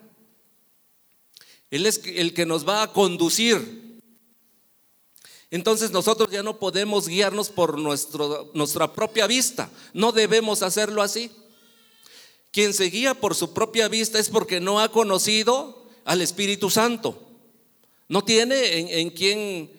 Él 1.70 1.86
es 1.86 2.02
el 2.04 2.34
que 2.34 2.44
nos 2.44 2.68
va 2.68 2.82
a 2.82 2.92
conducir. 2.92 3.98
Entonces 5.50 5.90
nosotros 5.90 6.30
ya 6.30 6.42
no 6.42 6.58
podemos 6.58 7.08
guiarnos 7.08 7.48
por 7.48 7.78
nuestra 7.78 8.92
propia 8.92 9.26
vista. 9.26 9.70
No 9.94 10.12
debemos 10.12 10.60
hacerlo 10.60 11.00
así. 11.00 11.30
Quien 12.52 12.74
se 12.74 12.84
guía 12.90 13.14
por 13.14 13.34
su 13.34 13.54
propia 13.54 13.88
vista 13.88 14.18
es 14.18 14.28
porque 14.28 14.60
no 14.60 14.80
ha 14.80 14.90
conocido 14.90 15.77
al 16.08 16.22
Espíritu 16.22 16.70
Santo. 16.70 17.22
No 18.08 18.24
tiene 18.24 18.98
en, 18.98 19.10
quién 19.10 19.70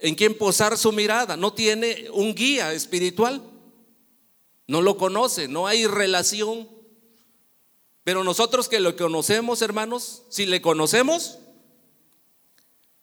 en 0.00 0.16
quien 0.16 0.36
posar 0.36 0.76
su 0.76 0.90
mirada. 0.90 1.36
No 1.36 1.52
tiene 1.52 2.10
un 2.12 2.34
guía 2.34 2.72
espiritual. 2.72 3.40
No 4.66 4.82
lo 4.82 4.96
conoce. 4.96 5.46
No 5.46 5.68
hay 5.68 5.86
relación. 5.86 6.68
Pero 8.02 8.24
nosotros 8.24 8.68
que 8.68 8.80
lo 8.80 8.96
conocemos, 8.96 9.62
hermanos, 9.62 10.24
si 10.30 10.46
le 10.46 10.60
conocemos, 10.60 11.38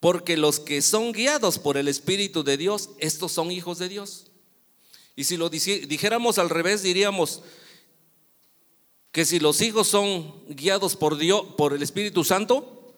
porque 0.02 0.36
los 0.36 0.60
que 0.60 0.82
son 0.82 1.14
guiados 1.14 1.60
por 1.60 1.78
el 1.78 1.88
Espíritu 1.88 2.44
de 2.44 2.58
Dios, 2.58 2.90
estos 3.00 3.32
son 3.32 3.52
hijos 3.52 3.80
de 3.80 3.88
Dios. 3.88 4.26
Y 5.16 5.24
si 5.24 5.38
lo 5.38 5.50
dijéramos 5.50 6.40
al 6.40 6.50
revés, 6.50 6.84
diríamos 6.84 7.42
que 9.14 9.24
si 9.24 9.40
los 9.40 9.62
hijos 9.62 9.88
son 9.88 10.34
guiados 10.50 10.98
por 10.98 11.18
Dios, 11.18 11.44
por 11.58 11.74
el 11.74 11.82
Espíritu 11.82 12.26
Santo, 12.26 12.94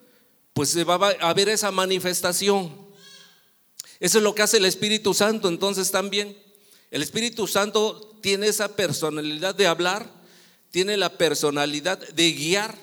pues 0.54 0.70
se 0.70 0.84
va 0.84 0.96
a 0.96 1.30
haber 1.30 1.50
esa 1.50 1.70
manifestación. 1.70 2.76
Eso 4.00 4.18
es 4.18 4.24
lo 4.24 4.34
que 4.34 4.42
hace 4.42 4.58
el 4.58 4.66
Espíritu 4.66 5.14
Santo. 5.14 5.48
Entonces 5.48 5.92
también 5.92 6.36
el 6.90 7.04
Espíritu 7.04 7.46
Santo 7.46 8.18
tiene 8.24 8.48
esa 8.48 8.76
personalidad 8.76 9.54
de 9.54 9.68
hablar 9.68 10.16
tiene 10.76 10.98
la 10.98 11.18
personalidad 11.18 11.98
de 11.98 12.34
guiar. 12.34 12.78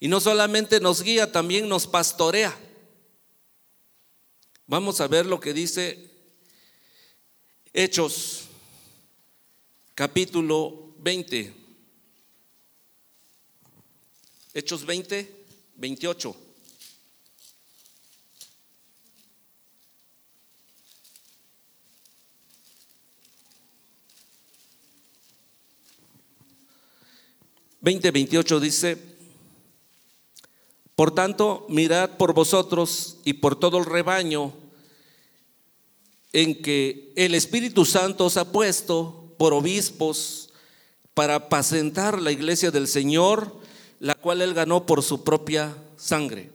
Y 0.00 0.08
no 0.08 0.18
solamente 0.18 0.80
nos 0.80 1.04
guía, 1.04 1.30
también 1.30 1.68
nos 1.68 1.86
pastorea. 1.86 2.52
Vamos 4.66 5.00
a 5.00 5.06
ver 5.06 5.24
lo 5.24 5.38
que 5.38 5.52
dice 5.54 6.10
Hechos, 7.72 8.46
capítulo 9.94 10.96
20. 10.98 11.54
Hechos 14.58 14.84
20, 14.84 15.30
28. 15.76 16.36
2028 27.80 28.58
dice, 28.58 28.98
Por 30.96 31.14
tanto, 31.14 31.64
mirad 31.68 32.16
por 32.16 32.34
vosotros 32.34 33.18
y 33.24 33.34
por 33.34 33.54
todo 33.54 33.78
el 33.78 33.84
rebaño 33.84 34.52
en 36.32 36.60
que 36.60 37.12
el 37.14 37.36
Espíritu 37.36 37.84
Santo 37.84 38.24
os 38.24 38.36
ha 38.36 38.50
puesto 38.50 39.36
por 39.38 39.54
obispos 39.54 40.50
para 41.14 41.36
apacentar 41.36 42.20
la 42.20 42.32
iglesia 42.32 42.72
del 42.72 42.88
Señor, 42.88 43.67
la 44.00 44.14
cual 44.14 44.42
él 44.42 44.54
ganó 44.54 44.86
por 44.86 45.02
su 45.02 45.24
propia 45.24 45.76
sangre. 45.96 46.50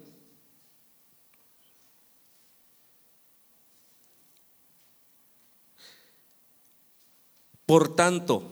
Por 7.65 7.95
tanto, 7.95 8.43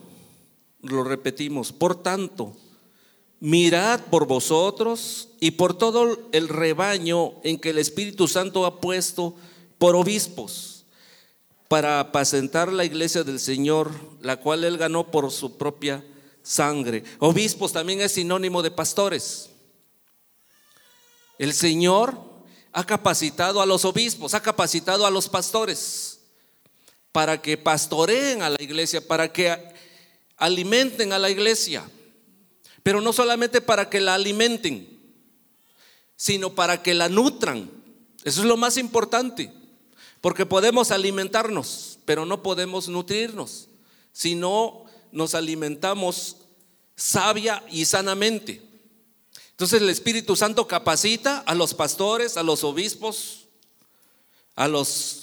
lo 0.80 1.04
repetimos, 1.04 1.72
por 1.72 2.02
tanto, 2.02 2.56
mirad 3.40 4.00
por 4.10 4.26
vosotros 4.26 5.28
y 5.40 5.52
por 5.52 5.76
todo 5.76 6.18
el 6.32 6.48
rebaño 6.48 7.34
en 7.44 7.58
que 7.58 7.70
el 7.70 7.78
Espíritu 7.78 8.26
Santo 8.26 8.64
ha 8.66 8.80
puesto 8.80 9.34
por 9.78 9.96
obispos 9.96 10.84
para 11.68 12.00
apacentar 12.00 12.72
la 12.72 12.84
iglesia 12.84 13.24
del 13.24 13.40
Señor, 13.40 13.90
la 14.20 14.36
cual 14.38 14.64
él 14.64 14.76
ganó 14.78 15.10
por 15.10 15.30
su 15.30 15.56
propia 15.56 16.04
sangre. 16.42 17.04
Obispos 17.18 17.72
también 17.72 18.00
es 18.00 18.12
sinónimo 18.12 18.62
de 18.62 18.70
pastores. 18.70 19.50
El 21.38 21.52
Señor 21.52 22.18
ha 22.72 22.84
capacitado 22.84 23.60
a 23.60 23.66
los 23.66 23.84
obispos, 23.84 24.34
ha 24.34 24.42
capacitado 24.42 25.06
a 25.06 25.10
los 25.10 25.28
pastores 25.28 26.20
para 27.10 27.40
que 27.40 27.58
pastoreen 27.58 28.42
a 28.42 28.50
la 28.50 28.60
iglesia, 28.60 29.06
para 29.06 29.32
que 29.32 29.56
alimenten 30.36 31.12
a 31.12 31.18
la 31.18 31.30
iglesia. 31.30 31.88
Pero 32.82 33.00
no 33.00 33.12
solamente 33.12 33.60
para 33.60 33.88
que 33.88 34.00
la 34.00 34.14
alimenten, 34.14 34.88
sino 36.16 36.54
para 36.54 36.82
que 36.82 36.94
la 36.94 37.08
nutran. 37.08 37.70
Eso 38.24 38.40
es 38.40 38.46
lo 38.46 38.56
más 38.56 38.76
importante. 38.76 39.52
Porque 40.20 40.46
podemos 40.46 40.90
alimentarnos, 40.90 41.98
pero 42.04 42.24
no 42.24 42.42
podemos 42.42 42.88
nutrirnos 42.88 43.68
si 44.12 44.34
no 44.34 44.84
nos 45.12 45.34
alimentamos 45.34 46.38
sabia 46.96 47.62
y 47.70 47.84
sanamente. 47.84 48.62
Entonces 49.50 49.80
el 49.80 49.90
Espíritu 49.90 50.34
Santo 50.34 50.66
capacita 50.66 51.38
a 51.38 51.54
los 51.54 51.74
pastores, 51.74 52.36
a 52.36 52.42
los 52.42 52.64
obispos, 52.64 53.46
a 54.56 54.66
los 54.66 55.22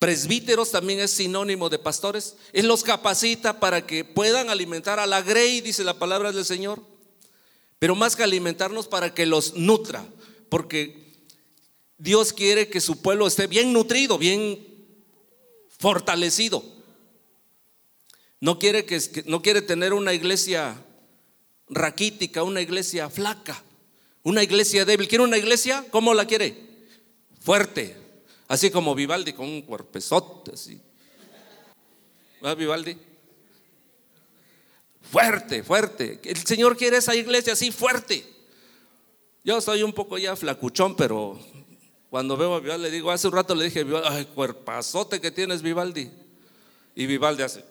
Presbíteros 0.00 0.70
también 0.70 0.98
es 0.98 1.10
sinónimo 1.10 1.68
de 1.68 1.78
pastores. 1.78 2.36
Él 2.54 2.66
los 2.66 2.82
capacita 2.82 3.60
para 3.60 3.86
que 3.86 4.02
puedan 4.02 4.48
alimentar 4.48 4.98
a 4.98 5.04
la 5.04 5.20
grey, 5.20 5.60
dice 5.60 5.84
la 5.84 5.98
palabra 5.98 6.32
del 6.32 6.46
Señor. 6.46 6.80
Pero 7.78 7.94
más 7.94 8.16
que 8.16 8.22
alimentarnos 8.22 8.88
para 8.88 9.12
que 9.12 9.26
los 9.26 9.56
nutra, 9.56 10.02
porque 10.48 11.12
Dios 11.98 12.32
quiere 12.32 12.70
que 12.70 12.80
su 12.80 13.02
pueblo 13.02 13.26
esté 13.26 13.46
bien 13.46 13.74
nutrido, 13.74 14.16
bien 14.16 14.66
fortalecido. 15.78 16.64
No 18.40 18.58
quiere, 18.58 18.84
que, 18.84 19.00
no 19.26 19.42
quiere 19.42 19.62
tener 19.62 19.92
una 19.92 20.14
iglesia 20.14 20.82
raquítica, 21.68 22.42
una 22.42 22.60
iglesia 22.60 23.08
flaca, 23.10 23.62
una 24.22 24.42
iglesia 24.42 24.84
débil. 24.84 25.08
¿Quiere 25.08 25.24
una 25.24 25.38
iglesia? 25.38 25.84
¿Cómo 25.90 26.14
la 26.14 26.26
quiere? 26.26 26.56
Fuerte, 27.40 28.00
Así 28.50 28.68
como 28.72 28.96
Vivaldi 28.96 29.32
con 29.32 29.46
un 29.46 29.62
cuerpezote 29.62 30.50
así. 30.54 30.80
¿Va 32.44 32.52
Vivaldi? 32.56 32.98
Fuerte, 35.02 35.62
fuerte. 35.62 36.18
El 36.24 36.44
Señor 36.44 36.76
quiere 36.76 36.96
esa 36.96 37.14
iglesia 37.14 37.52
así 37.52 37.70
fuerte. 37.70 38.26
Yo 39.44 39.60
soy 39.60 39.84
un 39.84 39.92
poco 39.92 40.18
ya 40.18 40.34
flacuchón, 40.34 40.96
pero 40.96 41.38
cuando 42.10 42.36
veo 42.36 42.56
a 42.56 42.58
Vivaldi 42.58 42.82
le 42.82 42.90
digo, 42.90 43.12
hace 43.12 43.28
un 43.28 43.34
rato 43.34 43.54
le 43.54 43.66
dije, 43.66 43.86
ay, 44.04 44.24
cuerpazote 44.24 45.20
que 45.20 45.30
tienes 45.30 45.62
Vivaldi. 45.62 46.10
Y 46.96 47.06
Vivaldi 47.06 47.44
hace. 47.44 47.64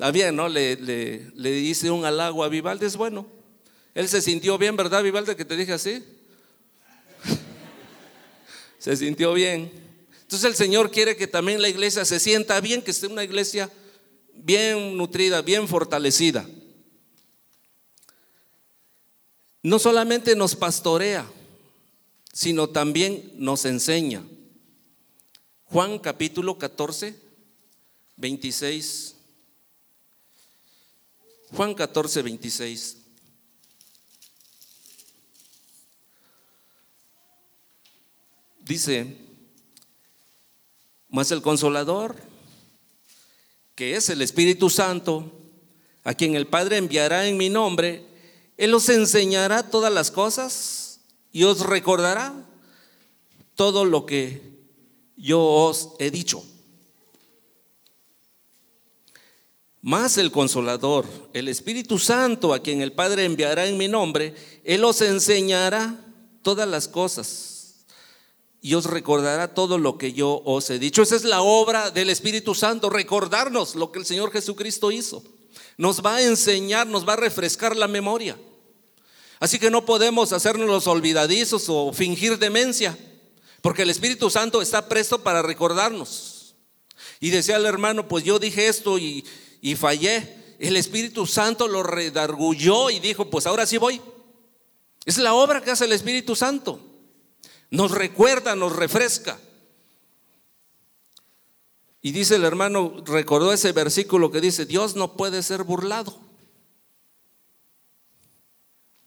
Está 0.00 0.12
bien, 0.12 0.34
¿no? 0.34 0.48
Le, 0.48 0.76
le, 0.76 1.30
le 1.34 1.90
un 1.90 2.06
halago 2.06 2.42
a 2.42 2.48
Vivaldi, 2.48 2.86
es 2.86 2.96
bueno. 2.96 3.26
Él 3.94 4.08
se 4.08 4.22
sintió 4.22 4.56
bien, 4.56 4.74
¿verdad, 4.74 5.02
Vivaldi, 5.02 5.34
que 5.34 5.44
te 5.44 5.58
dije 5.58 5.74
así? 5.74 6.02
se 8.78 8.96
sintió 8.96 9.34
bien. 9.34 9.70
Entonces 10.22 10.48
el 10.48 10.56
Señor 10.56 10.90
quiere 10.90 11.18
que 11.18 11.26
también 11.26 11.60
la 11.60 11.68
iglesia 11.68 12.06
se 12.06 12.18
sienta 12.18 12.58
bien, 12.62 12.80
que 12.80 12.92
esté 12.92 13.08
una 13.08 13.24
iglesia 13.24 13.70
bien 14.32 14.96
nutrida, 14.96 15.42
bien 15.42 15.68
fortalecida. 15.68 16.48
No 19.62 19.78
solamente 19.78 20.34
nos 20.34 20.56
pastorea, 20.56 21.30
sino 22.32 22.70
también 22.70 23.32
nos 23.34 23.66
enseña. 23.66 24.24
Juan 25.64 25.98
capítulo 25.98 26.56
14, 26.56 27.14
26. 28.16 29.16
Juan 31.52 31.74
14, 31.74 32.22
26. 32.22 32.96
Dice, 38.60 39.16
más 41.08 41.32
el 41.32 41.42
consolador, 41.42 42.16
que 43.74 43.96
es 43.96 44.10
el 44.10 44.22
Espíritu 44.22 44.70
Santo, 44.70 45.32
a 46.04 46.14
quien 46.14 46.36
el 46.36 46.46
Padre 46.46 46.76
enviará 46.76 47.26
en 47.26 47.36
mi 47.36 47.48
nombre, 47.48 48.06
Él 48.56 48.72
os 48.74 48.88
enseñará 48.88 49.70
todas 49.70 49.92
las 49.92 50.10
cosas 50.10 51.00
y 51.32 51.42
os 51.44 51.66
recordará 51.66 52.32
todo 53.54 53.84
lo 53.84 54.06
que 54.06 54.40
yo 55.16 55.42
os 55.42 55.90
he 55.98 56.10
dicho. 56.10 56.44
Más 59.82 60.18
el 60.18 60.30
consolador, 60.30 61.06
el 61.32 61.48
Espíritu 61.48 61.98
Santo, 61.98 62.52
a 62.52 62.60
quien 62.60 62.82
el 62.82 62.92
Padre 62.92 63.24
enviará 63.24 63.66
en 63.66 63.78
mi 63.78 63.88
nombre, 63.88 64.34
Él 64.64 64.84
os 64.84 65.00
enseñará 65.00 66.04
todas 66.42 66.68
las 66.68 66.86
cosas 66.86 67.86
y 68.60 68.74
os 68.74 68.84
recordará 68.84 69.54
todo 69.54 69.78
lo 69.78 69.96
que 69.96 70.12
yo 70.12 70.42
os 70.44 70.68
he 70.68 70.78
dicho. 70.78 71.02
Esa 71.02 71.16
es 71.16 71.24
la 71.24 71.40
obra 71.40 71.90
del 71.90 72.10
Espíritu 72.10 72.54
Santo, 72.54 72.90
recordarnos 72.90 73.74
lo 73.74 73.90
que 73.90 74.00
el 74.00 74.04
Señor 74.04 74.30
Jesucristo 74.32 74.90
hizo. 74.90 75.22
Nos 75.78 76.04
va 76.04 76.16
a 76.16 76.22
enseñar, 76.22 76.86
nos 76.86 77.08
va 77.08 77.14
a 77.14 77.16
refrescar 77.16 77.74
la 77.74 77.88
memoria. 77.88 78.36
Así 79.38 79.58
que 79.58 79.70
no 79.70 79.86
podemos 79.86 80.34
hacernos 80.34 80.68
los 80.68 80.86
olvidadizos 80.86 81.64
o 81.68 81.90
fingir 81.94 82.38
demencia, 82.38 82.98
porque 83.62 83.82
el 83.82 83.90
Espíritu 83.90 84.28
Santo 84.28 84.60
está 84.60 84.90
presto 84.90 85.22
para 85.22 85.40
recordarnos. 85.40 86.54
Y 87.18 87.30
decía 87.30 87.56
el 87.56 87.64
hermano, 87.64 88.08
pues 88.08 88.24
yo 88.24 88.38
dije 88.38 88.68
esto 88.68 88.98
y, 88.98 89.24
y 89.60 89.76
fallé. 89.76 90.56
El 90.58 90.76
Espíritu 90.76 91.26
Santo 91.26 91.68
lo 91.68 91.82
redargulló 91.82 92.90
y 92.90 93.00
dijo, 93.00 93.30
pues 93.30 93.46
ahora 93.46 93.66
sí 93.66 93.78
voy. 93.78 94.00
Es 95.04 95.18
la 95.18 95.34
obra 95.34 95.62
que 95.62 95.70
hace 95.70 95.86
el 95.86 95.92
Espíritu 95.92 96.36
Santo 96.36 96.90
nos 97.70 97.92
recuerda, 97.92 98.56
nos 98.56 98.74
refresca. 98.74 99.38
Y 102.02 102.12
dice 102.12 102.36
el 102.36 102.44
hermano, 102.44 103.02
recordó 103.04 103.52
ese 103.52 103.72
versículo 103.72 104.30
que 104.30 104.40
dice, 104.40 104.66
Dios 104.66 104.96
no 104.96 105.16
puede 105.16 105.42
ser 105.42 105.62
burlado. 105.62 106.18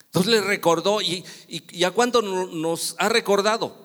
Entonces 0.06 0.32
le 0.32 0.42
recordó 0.42 1.02
y, 1.02 1.26
y, 1.48 1.84
a 1.84 1.92
cuánto 1.92 2.22
nos 2.22 2.96
ha 3.00 3.10
recordado. 3.10 3.76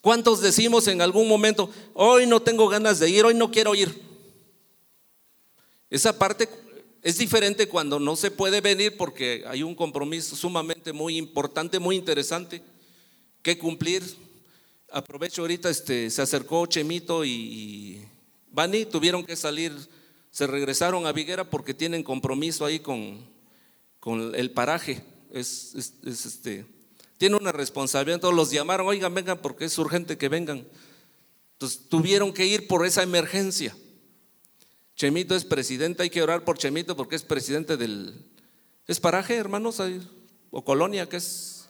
¿Cuántos 0.00 0.40
decimos 0.40 0.88
en 0.88 1.00
algún 1.00 1.28
momento, 1.28 1.70
hoy 1.94 2.26
no 2.26 2.42
tengo 2.42 2.68
ganas 2.68 2.98
de 2.98 3.08
ir, 3.08 3.24
hoy 3.24 3.34
no 3.34 3.52
quiero 3.52 3.76
ir? 3.76 4.11
Esa 5.92 6.18
parte 6.18 6.48
es 7.02 7.18
diferente 7.18 7.68
cuando 7.68 8.00
no 8.00 8.16
se 8.16 8.30
puede 8.30 8.62
venir 8.62 8.96
porque 8.96 9.44
hay 9.46 9.62
un 9.62 9.74
compromiso 9.74 10.34
sumamente 10.34 10.90
muy 10.90 11.18
importante, 11.18 11.78
muy 11.78 11.96
interesante 11.96 12.62
que 13.42 13.58
cumplir. 13.58 14.02
Aprovecho 14.90 15.42
ahorita, 15.42 15.68
este, 15.68 16.08
se 16.08 16.22
acercó 16.22 16.64
Chemito 16.64 17.26
y, 17.26 18.00
tuvieron 18.90 19.22
que 19.22 19.36
salir, 19.36 19.70
se 20.30 20.46
regresaron 20.46 21.04
a 21.04 21.12
Viguera 21.12 21.44
porque 21.44 21.74
tienen 21.74 22.02
compromiso 22.02 22.64
ahí 22.64 22.80
con, 22.80 23.18
con 24.00 24.34
el 24.34 24.50
paraje. 24.50 25.04
Es, 25.30 25.74
este, 26.06 26.64
tiene 27.18 27.36
una 27.36 27.52
responsabilidad, 27.52 28.18
todos 28.18 28.34
los 28.34 28.50
llamaron, 28.50 28.86
oigan, 28.86 29.12
vengan 29.12 29.42
porque 29.42 29.66
es 29.66 29.76
urgente 29.76 30.16
que 30.16 30.30
vengan. 30.30 30.66
Entonces 31.52 31.86
tuvieron 31.90 32.32
que 32.32 32.46
ir 32.46 32.66
por 32.66 32.86
esa 32.86 33.02
emergencia. 33.02 33.76
Chemito 34.96 35.34
es 35.34 35.44
presidente, 35.44 36.02
hay 36.02 36.10
que 36.10 36.22
orar 36.22 36.44
por 36.44 36.58
Chemito 36.58 36.96
porque 36.96 37.16
es 37.16 37.22
presidente 37.22 37.76
del... 37.76 38.14
¿Es 38.86 39.00
paraje, 39.00 39.36
hermanos? 39.36 39.80
¿O 40.50 40.64
colonia? 40.64 41.08
que 41.08 41.16
es? 41.16 41.62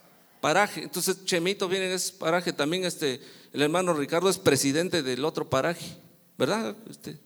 paraje. 0.42 0.82
Entonces 0.82 1.24
Chemito 1.24 1.68
viene 1.68 1.94
es 1.94 2.10
paraje, 2.10 2.52
también 2.52 2.84
este, 2.84 3.22
el 3.52 3.62
hermano 3.62 3.94
Ricardo 3.94 4.28
es 4.28 4.38
presidente 4.38 5.02
del 5.02 5.24
otro 5.24 5.48
paraje, 5.48 5.96
¿verdad? 6.36 6.76
Este, 6.90 7.16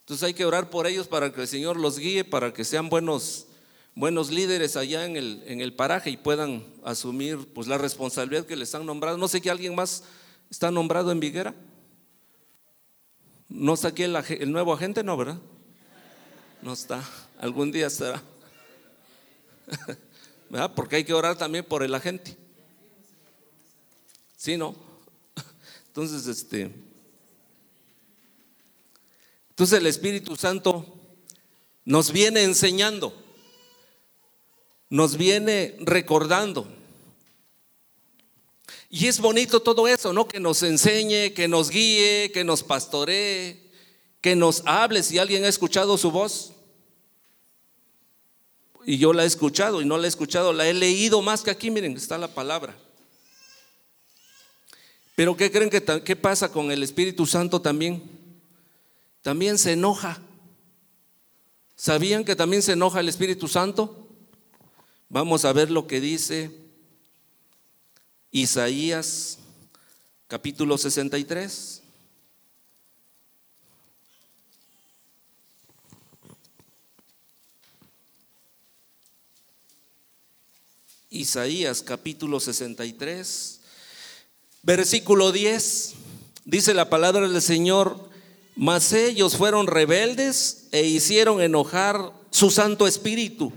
entonces 0.00 0.24
hay 0.24 0.34
que 0.34 0.44
orar 0.44 0.68
por 0.68 0.86
ellos 0.86 1.06
para 1.06 1.32
que 1.32 1.42
el 1.42 1.48
Señor 1.48 1.78
los 1.78 1.98
guíe, 1.98 2.24
para 2.24 2.52
que 2.52 2.64
sean 2.64 2.88
buenos, 2.88 3.46
buenos 3.94 4.30
líderes 4.30 4.76
allá 4.76 5.06
en 5.06 5.16
el, 5.16 5.42
en 5.46 5.60
el 5.60 5.72
paraje 5.72 6.10
y 6.10 6.16
puedan 6.16 6.64
asumir 6.84 7.38
pues, 7.54 7.68
la 7.68 7.78
responsabilidad 7.78 8.44
que 8.44 8.56
les 8.56 8.74
han 8.74 8.84
nombrado. 8.84 9.16
No 9.18 9.28
sé 9.28 9.40
que 9.40 9.50
alguien 9.50 9.76
más 9.76 10.02
está 10.50 10.72
nombrado 10.72 11.12
en 11.12 11.20
Viguera. 11.20 11.54
¿No 13.48 13.74
está 13.74 13.88
aquí 13.88 14.02
el, 14.02 14.52
nuevo 14.52 14.72
agente? 14.72 15.02
No, 15.02 15.16
¿verdad? 15.16 15.38
No 16.62 16.72
está. 16.72 17.02
Algún 17.38 17.72
día 17.72 17.86
estará. 17.86 18.22
¿Verdad? 20.50 20.72
Porque 20.74 20.96
hay 20.96 21.04
que 21.04 21.14
orar 21.14 21.36
también 21.36 21.64
por 21.64 21.82
el 21.82 21.94
agente. 21.94 22.36
¿Sí, 24.36 24.56
no? 24.56 24.74
Entonces, 25.86 26.26
este. 26.26 26.70
Entonces 29.50 29.78
el 29.78 29.86
Espíritu 29.86 30.36
Santo 30.36 30.94
nos 31.84 32.12
viene 32.12 32.44
enseñando, 32.44 33.12
nos 34.88 35.16
viene 35.16 35.74
recordando. 35.80 36.77
Y 38.90 39.06
es 39.06 39.20
bonito 39.20 39.60
todo 39.60 39.86
eso, 39.86 40.12
¿no? 40.12 40.26
Que 40.26 40.40
nos 40.40 40.62
enseñe, 40.62 41.32
que 41.34 41.48
nos 41.48 41.70
guíe, 41.70 42.30
que 42.32 42.44
nos 42.44 42.62
pastoree, 42.62 43.70
que 44.20 44.34
nos 44.34 44.62
hable 44.66 45.02
si 45.02 45.18
alguien 45.18 45.44
ha 45.44 45.48
escuchado 45.48 45.98
su 45.98 46.10
voz. 46.10 46.52
Y 48.84 48.98
yo 48.98 49.12
la 49.12 49.24
he 49.24 49.26
escuchado 49.26 49.82
y 49.82 49.84
no 49.84 49.98
la 49.98 50.06
he 50.06 50.08
escuchado, 50.08 50.52
la 50.52 50.66
he 50.66 50.72
leído 50.72 51.20
más 51.20 51.42
que 51.42 51.50
aquí, 51.50 51.70
miren, 51.70 51.96
está 51.96 52.16
la 52.16 52.28
palabra. 52.28 52.76
Pero 55.14 55.36
¿qué 55.36 55.50
creen 55.50 55.68
que 55.68 55.82
qué 56.04 56.16
pasa 56.16 56.50
con 56.50 56.70
el 56.70 56.82
Espíritu 56.82 57.26
Santo 57.26 57.60
también? 57.60 58.02
También 59.20 59.58
se 59.58 59.72
enoja. 59.72 60.22
¿Sabían 61.76 62.24
que 62.24 62.34
también 62.34 62.62
se 62.62 62.72
enoja 62.72 63.00
el 63.00 63.08
Espíritu 63.08 63.48
Santo? 63.48 64.08
Vamos 65.08 65.44
a 65.44 65.52
ver 65.52 65.70
lo 65.70 65.86
que 65.86 66.00
dice 66.00 66.67
Isaías 68.30 69.38
capítulo 70.26 70.76
63. 70.76 71.82
Isaías 81.10 81.82
capítulo 81.82 82.38
63. 82.38 83.60
Versículo 84.62 85.32
10, 85.32 85.94
dice 86.44 86.74
la 86.74 86.90
palabra 86.90 87.26
del 87.26 87.40
Señor, 87.40 88.10
mas 88.56 88.92
ellos 88.92 89.36
fueron 89.36 89.66
rebeldes 89.66 90.68
e 90.72 90.82
hicieron 90.82 91.40
enojar 91.40 92.12
su 92.30 92.50
Santo 92.50 92.86
Espíritu, 92.86 93.52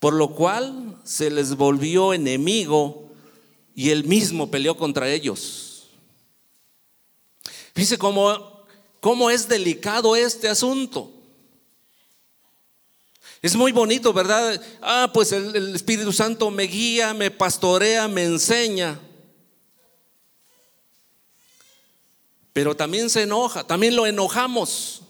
por 0.00 0.14
lo 0.14 0.34
cual 0.34 1.00
se 1.04 1.30
les 1.30 1.54
volvió 1.54 2.12
enemigo 2.12 3.03
y 3.74 3.90
él 3.90 4.04
mismo 4.04 4.50
peleó 4.50 4.76
contra 4.76 5.10
ellos. 5.10 5.88
Fíjese 7.74 7.98
cómo, 7.98 8.64
cómo 9.00 9.30
es 9.30 9.48
delicado 9.48 10.14
este 10.16 10.48
asunto. 10.48 11.10
Es 13.42 13.56
muy 13.56 13.72
bonito, 13.72 14.12
¿verdad? 14.12 14.60
Ah, 14.80 15.10
pues 15.12 15.32
el, 15.32 15.54
el 15.54 15.74
Espíritu 15.74 16.12
Santo 16.12 16.50
me 16.50 16.64
guía, 16.64 17.12
me 17.12 17.30
pastorea, 17.30 18.08
me 18.08 18.24
enseña. 18.24 18.98
pero 22.54 22.76
también 22.76 23.10
se 23.10 23.22
enoja, 23.22 23.66
también 23.66 23.96
lo 23.96 24.06
enojamos. 24.06 25.02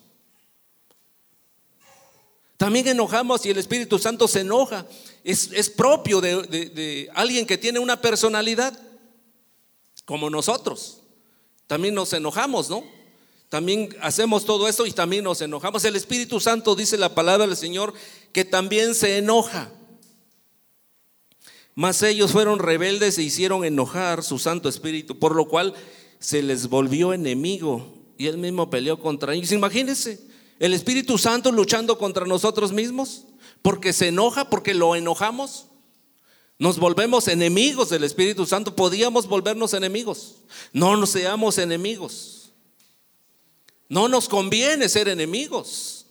También 2.57 2.88
enojamos 2.88 3.44
y 3.44 3.50
el 3.50 3.59
Espíritu 3.59 3.98
Santo 3.98 4.27
se 4.27 4.40
enoja. 4.40 4.87
Es, 5.24 5.70
propio 5.70 6.20
de, 6.20 7.10
alguien 7.14 7.46
que 7.46 7.56
tiene 7.56 7.78
una 7.78 8.00
personalidad 8.00 8.78
como 10.04 10.28
nosotros. 10.28 11.00
También 11.66 11.94
nos 11.94 12.12
enojamos, 12.12 12.68
¿no? 12.68 12.84
También 13.48 13.96
hacemos 14.02 14.44
todo 14.44 14.68
esto 14.68 14.84
y 14.84 14.92
también 14.92 15.24
nos 15.24 15.40
enojamos. 15.40 15.84
El 15.84 15.96
Espíritu 15.96 16.40
Santo 16.40 16.76
dice 16.76 16.98
la 16.98 17.14
palabra 17.14 17.46
del 17.46 17.56
Señor 17.56 17.94
que 18.32 18.44
también 18.44 18.94
se 18.94 19.16
enoja. 19.16 19.72
Mas 21.74 22.02
ellos 22.02 22.32
fueron 22.32 22.58
rebeldes 22.58 23.16
e 23.16 23.22
hicieron 23.22 23.64
enojar 23.64 24.22
su 24.22 24.38
Santo 24.38 24.68
Espíritu, 24.68 25.18
por 25.18 25.34
lo 25.34 25.48
cual 25.48 25.74
se 26.18 26.42
les 26.42 26.68
volvió 26.68 27.12
enemigo 27.12 27.94
y 28.18 28.26
él 28.26 28.38
mismo 28.38 28.70
peleó 28.70 29.00
contra 29.00 29.34
ellos. 29.34 29.52
Imagínense, 29.52 30.20
el 30.58 30.74
Espíritu 30.74 31.18
Santo 31.18 31.50
luchando 31.50 31.98
contra 31.98 32.26
nosotros 32.26 32.72
mismos, 32.72 33.24
porque 33.64 33.94
se 33.94 34.09
enoja, 34.09 34.50
porque 34.50 34.74
lo 34.74 34.94
enojamos. 34.94 35.68
Nos 36.59 36.79
volvemos 36.79 37.29
enemigos 37.29 37.88
del 37.88 38.05
Espíritu 38.05 38.44
Santo. 38.44 38.77
Podíamos 38.77 39.27
volvernos 39.27 39.72
enemigos. 39.72 40.35
No 40.74 40.98
nos 40.98 41.09
seamos 41.09 41.57
enemigos. 41.57 42.53
No 43.88 44.07
nos 44.07 44.29
conviene 44.29 44.87
ser 44.90 45.09
enemigos. 45.09 46.05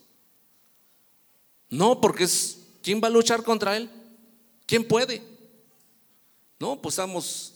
No, 1.70 2.00
porque 2.00 2.24
es, 2.24 2.58
¿quién 2.82 3.00
va 3.00 3.06
a 3.06 3.12
luchar 3.12 3.44
contra 3.44 3.76
él? 3.76 3.88
¿Quién 4.66 4.82
puede? 4.82 5.22
No, 6.58 6.82
pues 6.82 6.94
estamos 6.94 7.52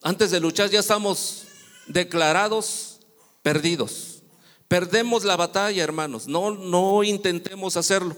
antes 0.00 0.30
de 0.30 0.40
luchar 0.40 0.70
ya 0.70 0.80
estamos 0.80 1.44
declarados 1.86 3.00
perdidos. 3.42 4.22
Perdemos 4.68 5.24
la 5.24 5.36
batalla, 5.36 5.84
hermanos. 5.84 6.26
No, 6.26 6.52
no 6.52 7.04
intentemos 7.04 7.76
hacerlo. 7.76 8.16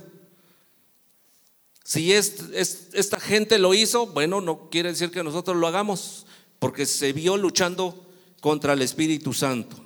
Si 1.92 2.11
esta 2.11 3.20
gente 3.20 3.59
lo 3.59 3.74
hizo, 3.74 4.07
bueno, 4.07 4.40
no 4.40 4.70
quiere 4.70 4.88
decir 4.88 5.11
que 5.11 5.22
nosotros 5.22 5.59
lo 5.59 5.66
hagamos, 5.66 6.24
porque 6.59 6.87
se 6.87 7.12
vio 7.12 7.37
luchando 7.37 8.07
contra 8.40 8.72
el 8.72 8.81
Espíritu 8.81 9.35
Santo. 9.35 9.76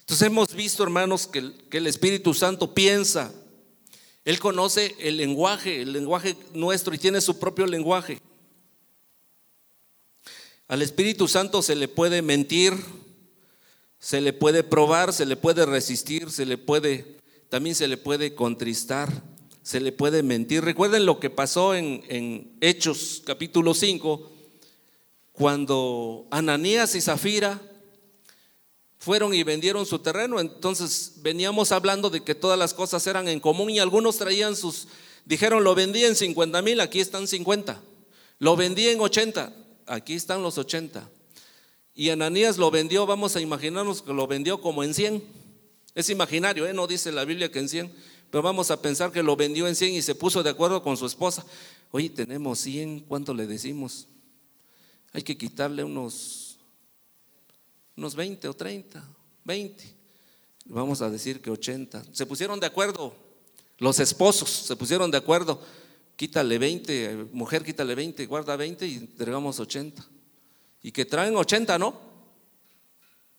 Entonces 0.00 0.26
hemos 0.26 0.52
visto, 0.54 0.82
hermanos, 0.82 1.28
que 1.28 1.52
el 1.70 1.86
Espíritu 1.86 2.34
Santo 2.34 2.74
piensa. 2.74 3.32
Él 4.24 4.40
conoce 4.40 4.96
el 4.98 5.16
lenguaje, 5.16 5.82
el 5.82 5.92
lenguaje 5.92 6.36
nuestro 6.54 6.92
y 6.92 6.98
tiene 6.98 7.20
su 7.20 7.38
propio 7.38 7.64
lenguaje. 7.64 8.20
Al 10.66 10.82
Espíritu 10.82 11.28
Santo 11.28 11.62
se 11.62 11.76
le 11.76 11.86
puede 11.86 12.20
mentir, 12.20 12.74
se 14.00 14.20
le 14.20 14.32
puede 14.32 14.64
probar, 14.64 15.12
se 15.12 15.24
le 15.24 15.36
puede 15.36 15.64
resistir, 15.66 16.32
se 16.32 16.46
le 16.46 16.58
puede, 16.58 17.20
también 17.48 17.76
se 17.76 17.86
le 17.86 17.96
puede 17.96 18.34
contristar, 18.34 19.22
se 19.68 19.80
le 19.80 19.92
puede 19.92 20.22
mentir. 20.22 20.64
Recuerden 20.64 21.04
lo 21.04 21.20
que 21.20 21.28
pasó 21.28 21.74
en, 21.74 22.02
en 22.08 22.56
Hechos 22.62 23.22
capítulo 23.26 23.74
5, 23.74 24.32
cuando 25.32 26.26
Ananías 26.30 26.94
y 26.94 27.02
Zafira 27.02 27.60
fueron 28.96 29.34
y 29.34 29.42
vendieron 29.42 29.84
su 29.84 29.98
terreno. 29.98 30.40
Entonces 30.40 31.16
veníamos 31.16 31.70
hablando 31.70 32.08
de 32.08 32.24
que 32.24 32.34
todas 32.34 32.58
las 32.58 32.72
cosas 32.72 33.06
eran 33.06 33.28
en 33.28 33.40
común 33.40 33.68
y 33.68 33.78
algunos 33.78 34.16
traían 34.16 34.56
sus, 34.56 34.88
dijeron, 35.26 35.62
lo 35.62 35.74
vendí 35.74 36.02
en 36.02 36.16
50 36.16 36.62
mil, 36.62 36.80
aquí 36.80 37.00
están 37.00 37.28
50. 37.28 37.78
Lo 38.38 38.56
vendí 38.56 38.88
en 38.88 38.98
80, 38.98 39.52
aquí 39.84 40.14
están 40.14 40.42
los 40.42 40.56
80. 40.56 41.06
Y 41.94 42.08
Ananías 42.08 42.56
lo 42.56 42.70
vendió, 42.70 43.04
vamos 43.04 43.36
a 43.36 43.42
imaginarnos 43.42 44.00
que 44.00 44.14
lo 44.14 44.26
vendió 44.26 44.62
como 44.62 44.82
en 44.82 44.94
100. 44.94 45.22
Es 45.94 46.08
imaginario, 46.08 46.66
¿eh? 46.66 46.72
no 46.72 46.86
dice 46.86 47.12
la 47.12 47.26
Biblia 47.26 47.50
que 47.50 47.58
en 47.58 47.68
100, 47.68 47.92
pero 48.30 48.42
vamos 48.42 48.70
a 48.70 48.80
pensar 48.80 49.10
que 49.10 49.22
lo 49.22 49.36
vendió 49.36 49.66
en 49.66 49.74
100 49.74 49.94
y 49.94 50.02
se 50.02 50.14
puso 50.14 50.42
de 50.42 50.50
acuerdo 50.50 50.82
con 50.82 50.96
su 50.96 51.06
esposa. 51.06 51.44
Oye, 51.90 52.10
tenemos 52.10 52.58
100, 52.60 53.00
¿cuánto 53.00 53.32
le 53.32 53.46
decimos? 53.46 54.06
Hay 55.12 55.22
que 55.22 55.36
quitarle 55.38 55.84
unos, 55.84 56.58
unos 57.96 58.14
20 58.14 58.48
o 58.48 58.54
30, 58.54 59.02
20. 59.44 59.94
Vamos 60.66 61.00
a 61.00 61.08
decir 61.08 61.40
que 61.40 61.50
80. 61.50 62.04
Se 62.12 62.26
pusieron 62.26 62.60
de 62.60 62.66
acuerdo, 62.66 63.14
los 63.78 63.98
esposos 64.00 64.50
se 64.50 64.76
pusieron 64.76 65.10
de 65.10 65.18
acuerdo 65.18 65.60
quítale 66.18 66.58
20, 66.58 67.28
mujer 67.32 67.62
quítale 67.62 67.94
20, 67.94 68.26
guarda 68.26 68.56
20 68.56 68.84
y 68.88 68.94
entregamos 68.96 69.60
80. 69.60 70.04
Y 70.82 70.90
que 70.90 71.04
traen 71.04 71.36
80, 71.36 71.78
¿no? 71.78 71.96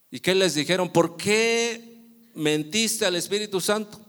¿Y 0.10 0.21
qué 0.21 0.34
les 0.34 0.56
dijeron? 0.56 0.89
¿Por 0.89 1.17
qué 1.17 2.30
mentiste 2.36 3.06
al 3.06 3.17
Espíritu 3.17 3.60
Santo? 3.60 3.99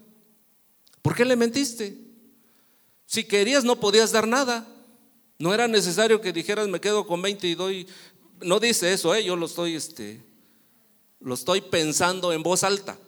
¿Por 1.02 1.14
qué 1.14 1.24
le 1.24 1.36
mentiste? 1.36 1.96
Si 3.06 3.24
querías 3.24 3.64
no 3.64 3.80
podías 3.80 4.12
dar 4.12 4.26
nada. 4.26 4.66
No 5.38 5.54
era 5.54 5.66
necesario 5.68 6.20
que 6.20 6.32
dijeras 6.32 6.68
me 6.68 6.80
quedo 6.80 7.06
con 7.06 7.22
20 7.22 7.46
y 7.46 7.54
doy. 7.54 7.88
No 8.42 8.60
dice 8.60 8.92
eso, 8.92 9.14
¿eh? 9.14 9.24
yo 9.24 9.36
lo 9.36 9.46
estoy, 9.46 9.74
este, 9.74 10.22
lo 11.20 11.34
estoy 11.34 11.60
pensando 11.60 12.32
en 12.32 12.42
voz 12.42 12.62
alta. 12.62 12.98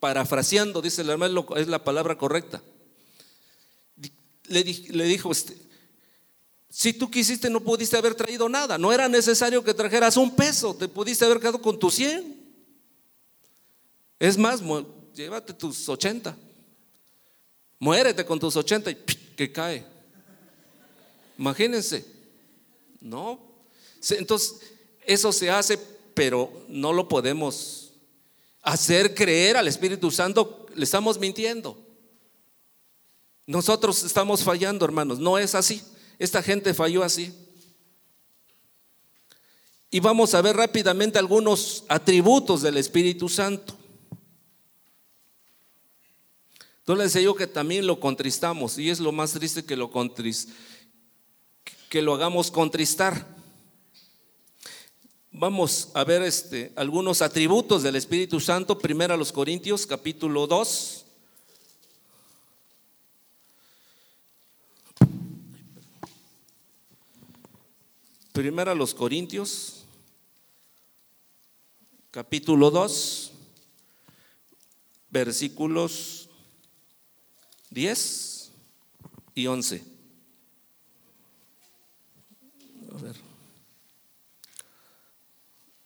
Parafraseando, 0.00 0.82
dice 0.82 1.02
el 1.02 1.10
hermano, 1.10 1.46
es 1.56 1.68
la 1.68 1.84
palabra 1.84 2.16
correcta 2.16 2.62
le, 4.50 5.04
dijo, 5.04 5.30
este, 5.30 5.56
si 6.68 6.92
tú 6.92 7.10
quisiste 7.10 7.48
no 7.48 7.60
pudiste 7.60 7.96
haber 7.96 8.14
traído 8.14 8.48
nada, 8.48 8.78
no 8.78 8.92
era 8.92 9.08
necesario 9.08 9.62
que 9.62 9.74
trajeras 9.74 10.16
un 10.16 10.34
peso, 10.34 10.74
te 10.74 10.88
pudiste 10.88 11.24
haber 11.24 11.38
quedado 11.38 11.62
con 11.62 11.78
tus 11.78 11.94
100. 11.94 12.38
Es 14.18 14.36
más, 14.36 14.60
llévate 15.20 15.52
tus 15.52 15.88
80. 15.88 16.36
Muérete 17.78 18.24
con 18.24 18.38
tus 18.38 18.56
80 18.56 18.90
y 18.90 18.94
que 19.36 19.52
cae. 19.52 19.84
Imagínense. 21.38 22.04
No. 23.00 23.38
Entonces, 24.10 24.60
eso 25.06 25.32
se 25.32 25.50
hace, 25.50 25.78
pero 26.14 26.64
no 26.68 26.92
lo 26.92 27.08
podemos 27.08 27.90
hacer 28.62 29.14
creer 29.14 29.56
al 29.56 29.68
Espíritu 29.68 30.10
Santo. 30.10 30.66
Le 30.74 30.84
estamos 30.84 31.18
mintiendo. 31.18 31.78
Nosotros 33.46 34.02
estamos 34.04 34.44
fallando, 34.44 34.84
hermanos. 34.84 35.18
No 35.18 35.38
es 35.38 35.54
así. 35.54 35.82
Esta 36.18 36.42
gente 36.42 36.74
falló 36.74 37.02
así. 37.02 37.34
Y 39.90 39.98
vamos 40.00 40.34
a 40.34 40.42
ver 40.42 40.56
rápidamente 40.56 41.18
algunos 41.18 41.84
atributos 41.88 42.62
del 42.62 42.76
Espíritu 42.76 43.28
Santo. 43.28 43.79
Entonces 46.90 47.14
les 47.14 47.22
digo 47.22 47.36
que 47.36 47.46
también 47.46 47.86
lo 47.86 48.00
contristamos 48.00 48.76
y 48.76 48.90
es 48.90 48.98
lo 48.98 49.12
más 49.12 49.30
triste 49.30 49.64
que 49.64 49.76
lo 49.76 49.92
que 51.88 52.02
lo 52.02 52.14
hagamos 52.14 52.50
contristar. 52.50 53.28
Vamos 55.30 55.90
a 55.94 56.02
ver 56.02 56.22
este, 56.22 56.72
algunos 56.74 57.22
atributos 57.22 57.84
del 57.84 57.94
Espíritu 57.94 58.40
Santo, 58.40 58.76
primero 58.76 59.14
a 59.14 59.16
los 59.16 59.30
Corintios 59.30 59.86
capítulo 59.86 60.48
2. 60.48 61.04
Primero 68.32 68.72
a 68.72 68.74
los 68.74 68.94
Corintios 68.94 69.84
capítulo 72.10 72.68
2, 72.72 73.30
versículos 75.08 76.19
10 77.70 78.52
y 79.34 79.46
11. 79.46 79.84
A 82.92 83.02
ver. 83.02 83.16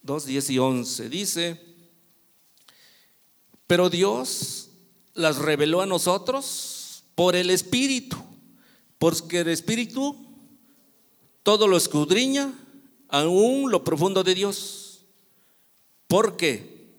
2, 0.01 0.25
10 0.25 0.49
y 0.49 0.59
11. 0.59 1.09
Dice, 1.09 1.61
pero 3.67 3.89
Dios 3.89 4.69
las 5.13 5.37
reveló 5.37 5.81
a 5.81 5.85
nosotros 5.85 7.03
por 7.15 7.35
el 7.35 7.49
Espíritu, 7.49 8.17
porque 8.99 9.39
el 9.39 9.47
Espíritu 9.47 10.25
todo 11.43 11.67
lo 11.67 11.77
escudriña, 11.77 12.53
aún 13.07 13.71
lo 13.71 13.83
profundo 13.83 14.23
de 14.23 14.33
Dios. 14.33 15.05
¿Por 16.07 16.37
qué? 16.37 16.89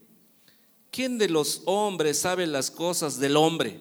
¿Quién 0.92 1.18
de 1.18 1.28
los 1.28 1.62
hombres 1.66 2.18
sabe 2.18 2.46
las 2.46 2.70
cosas 2.70 3.18
del 3.18 3.36
hombre? 3.36 3.80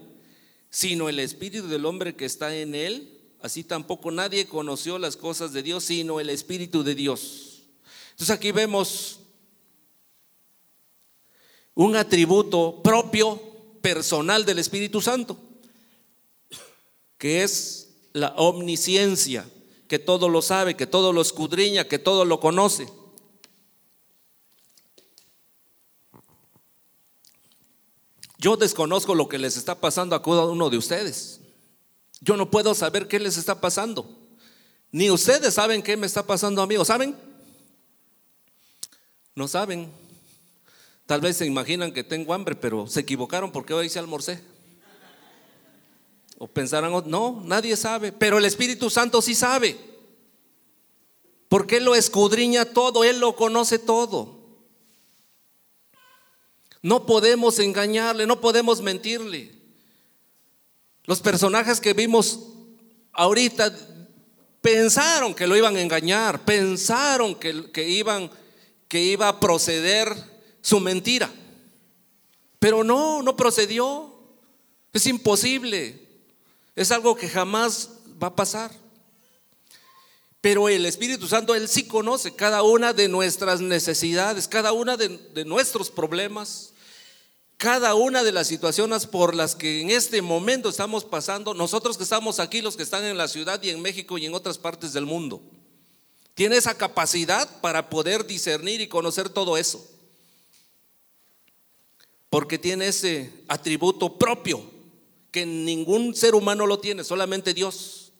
Sino 0.75 1.07
el 1.07 1.19
espíritu 1.19 1.69
del 1.69 1.85
hombre 1.85 2.17
que 2.17 2.25
está 2.25 2.53
en 2.53 2.75
él. 2.75 3.17
Así 3.41 3.63
tampoco 3.63 4.11
nadie 4.11 4.45
conoció 4.45 4.99
las 4.99 5.15
cosas 5.15 5.53
de 5.53 5.63
Dios, 5.63 5.85
sino 5.85 6.19
el 6.19 6.29
espíritu 6.29 6.83
de 6.83 6.95
Dios. 6.95 7.61
Entonces 8.11 8.35
aquí 8.35 8.51
vemos 8.51 9.21
un 11.75 11.95
atributo 11.95 12.81
propio, 12.83 13.41
personal 13.81 14.43
del 14.43 14.59
Espíritu 14.59 14.99
Santo, 14.99 15.37
que 17.17 17.43
es 17.43 17.91
la 18.11 18.33
omnisciencia, 18.35 19.49
que 19.87 19.97
todo 19.97 20.27
lo 20.27 20.41
sabe, 20.41 20.75
que 20.75 20.87
todo 20.87 21.13
lo 21.13 21.21
escudriña, 21.21 21.87
que 21.87 21.99
todo 21.99 22.25
lo 22.25 22.41
conoce. 22.41 22.85
Yo 28.45 28.55
desconozco 28.55 29.15
lo 29.15 29.27
que 29.27 29.39
les 29.39 29.57
está 29.57 29.73
pasando 29.73 30.15
a 30.15 30.21
cada 30.21 30.45
uno 30.45 30.69
de 30.69 30.77
ustedes. 30.77 31.39
Yo 32.21 32.37
no 32.37 32.51
puedo 32.51 32.75
saber 32.75 33.07
qué 33.07 33.19
les 33.19 33.37
está 33.37 33.59
pasando. 33.59 34.07
Ni 34.91 35.09
ustedes 35.09 35.55
saben 35.55 35.81
qué 35.81 35.97
me 35.97 36.05
está 36.05 36.21
pasando 36.21 36.61
a 36.61 36.67
mí. 36.67 36.77
¿O 36.77 36.85
saben? 36.85 37.15
No 39.33 39.47
saben. 39.47 39.91
Tal 41.07 41.21
vez 41.21 41.37
se 41.37 41.47
imaginan 41.47 41.91
que 41.91 42.03
tengo 42.03 42.35
hambre, 42.35 42.53
pero 42.53 42.85
se 42.85 42.99
equivocaron 42.99 43.51
porque 43.51 43.73
hoy 43.73 43.89
se 43.89 43.97
almorcé. 43.97 44.39
O 46.37 46.45
pensarán, 46.45 46.91
no, 47.07 47.41
nadie 47.45 47.75
sabe, 47.75 48.11
pero 48.11 48.37
el 48.37 48.45
Espíritu 48.45 48.91
Santo 48.91 49.23
sí 49.23 49.33
sabe. 49.33 49.75
Porque 51.49 51.77
Él 51.77 51.85
lo 51.85 51.95
escudriña 51.95 52.65
todo, 52.65 53.03
Él 53.03 53.19
lo 53.19 53.35
conoce 53.35 53.79
todo. 53.79 54.34
No 56.85 57.07
podemos 57.07 57.57
engañarle, 57.57 58.27
no 58.27 58.39
podemos 58.39 58.79
mentirle. 58.79 59.51
Los 61.05 61.19
personajes 61.19 61.81
que 61.81 61.93
vimos 61.93 62.41
ahorita 63.11 63.75
pensaron 64.61 65.33
que 65.33 65.47
lo 65.47 65.57
iban 65.57 65.75
a 65.75 65.81
engañar, 65.81 66.45
pensaron 66.45 67.33
que, 67.33 67.71
que, 67.71 67.89
iban, 67.89 68.29
que 68.87 69.01
iba 69.01 69.27
a 69.27 69.39
proceder 69.39 70.15
su 70.61 70.79
mentira. 70.79 71.31
Pero 72.59 72.83
no, 72.83 73.23
no 73.23 73.35
procedió. 73.35 74.13
Es 74.93 75.07
imposible. 75.07 76.07
Es 76.75 76.91
algo 76.91 77.15
que 77.15 77.29
jamás 77.29 77.89
va 78.21 78.27
a 78.27 78.35
pasar. 78.35 78.69
Pero 80.45 80.69
el 80.69 80.85
Espíritu 80.85 81.27
Santo, 81.27 81.55
Él 81.55 81.67
sí 81.67 81.87
conoce 81.87 82.35
cada 82.35 82.61
una 82.61 82.93
de 82.93 83.09
nuestras 83.09 83.61
necesidades, 83.61 84.47
cada 84.47 84.73
una 84.73 84.95
de, 84.95 85.43
nuestros 85.43 85.89
problemas 85.89 86.71
cada 87.57 87.95
una 87.95 88.23
de 88.23 88.31
las 88.31 88.45
situaciones 88.45 89.07
por 89.07 89.33
las 89.33 89.55
que 89.55 89.81
en 89.81 89.89
este 89.89 90.21
momento 90.21 90.69
estamos 90.69 91.03
pasando, 91.03 91.55
nosotros 91.55 91.97
que 91.97 92.03
estamos 92.03 92.39
aquí, 92.39 92.61
los 92.61 92.77
que 92.77 92.83
están 92.83 93.03
en 93.05 93.17
la 93.17 93.27
ciudad 93.27 93.59
y 93.63 93.71
en 93.71 93.81
México 93.81 94.19
y 94.19 94.27
en 94.27 94.35
otras 94.35 94.59
partes 94.59 94.93
del 94.93 95.07
mundo. 95.07 95.41
Tiene 96.35 96.57
esa 96.57 96.77
capacidad 96.77 97.49
para 97.61 97.89
poder 97.89 98.27
discernir 98.27 98.81
y 98.81 98.87
conocer 98.87 99.29
todo 99.29 99.57
eso. 99.57 99.83
Porque 102.29 102.59
tiene 102.59 102.89
ese 102.89 103.33
atributo 103.47 104.19
propio 104.19 104.61
que 105.31 105.43
ningún 105.43 106.13
ser 106.15 106.35
humano 106.35 106.67
lo 106.67 106.77
tiene, 106.77 107.03
solamente 107.03 107.55
Dios, 107.55 108.11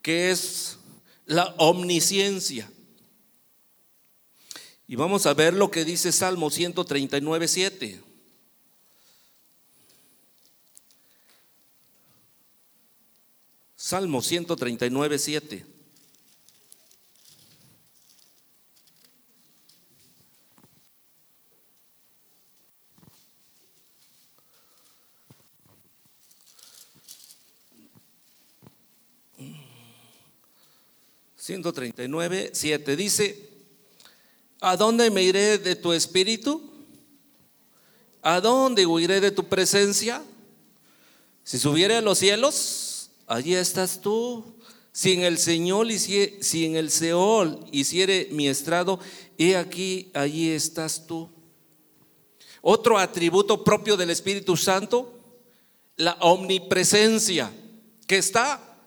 que 0.00 0.30
es 0.30 0.78
la 1.26 1.54
omnisciencia. 1.58 2.70
Y 4.86 4.96
vamos 4.96 5.26
a 5.26 5.34
ver 5.34 5.54
lo 5.54 5.70
que 5.70 5.84
dice 5.84 6.12
Salmo 6.12 6.50
139, 6.50 7.48
7. 7.48 8.02
Salmo 13.76 14.22
139, 14.22 15.18
7. 15.18 15.73
Nueve 32.08 32.50
siete 32.54 32.96
dice, 32.96 33.50
¿a 34.60 34.76
dónde 34.76 35.10
me 35.10 35.22
iré 35.22 35.58
de 35.58 35.76
tu 35.76 35.92
espíritu? 35.92 36.70
¿A 38.22 38.40
dónde 38.40 38.86
huiré 38.86 39.20
de 39.20 39.30
tu 39.30 39.44
presencia? 39.44 40.22
Si 41.42 41.58
subiere 41.58 41.96
a 41.96 42.00
los 42.00 42.18
cielos, 42.18 43.10
allí 43.26 43.54
estás 43.54 44.00
tú. 44.00 44.56
Si 44.92 45.12
en 45.12 45.22
el 45.22 45.36
Señor, 45.36 45.92
si 45.92 46.64
en 46.64 46.76
el 46.76 46.90
Seol 46.90 47.66
hiciere 47.72 48.28
mi 48.30 48.48
estrado, 48.48 48.98
he 49.36 49.56
aquí, 49.56 50.10
allí 50.14 50.50
estás 50.50 51.06
tú. 51.06 51.28
Otro 52.62 52.98
atributo 52.98 53.62
propio 53.62 53.98
del 53.98 54.08
Espíritu 54.08 54.56
Santo, 54.56 55.12
la 55.96 56.12
omnipresencia, 56.20 57.52
que 58.06 58.16
está 58.16 58.78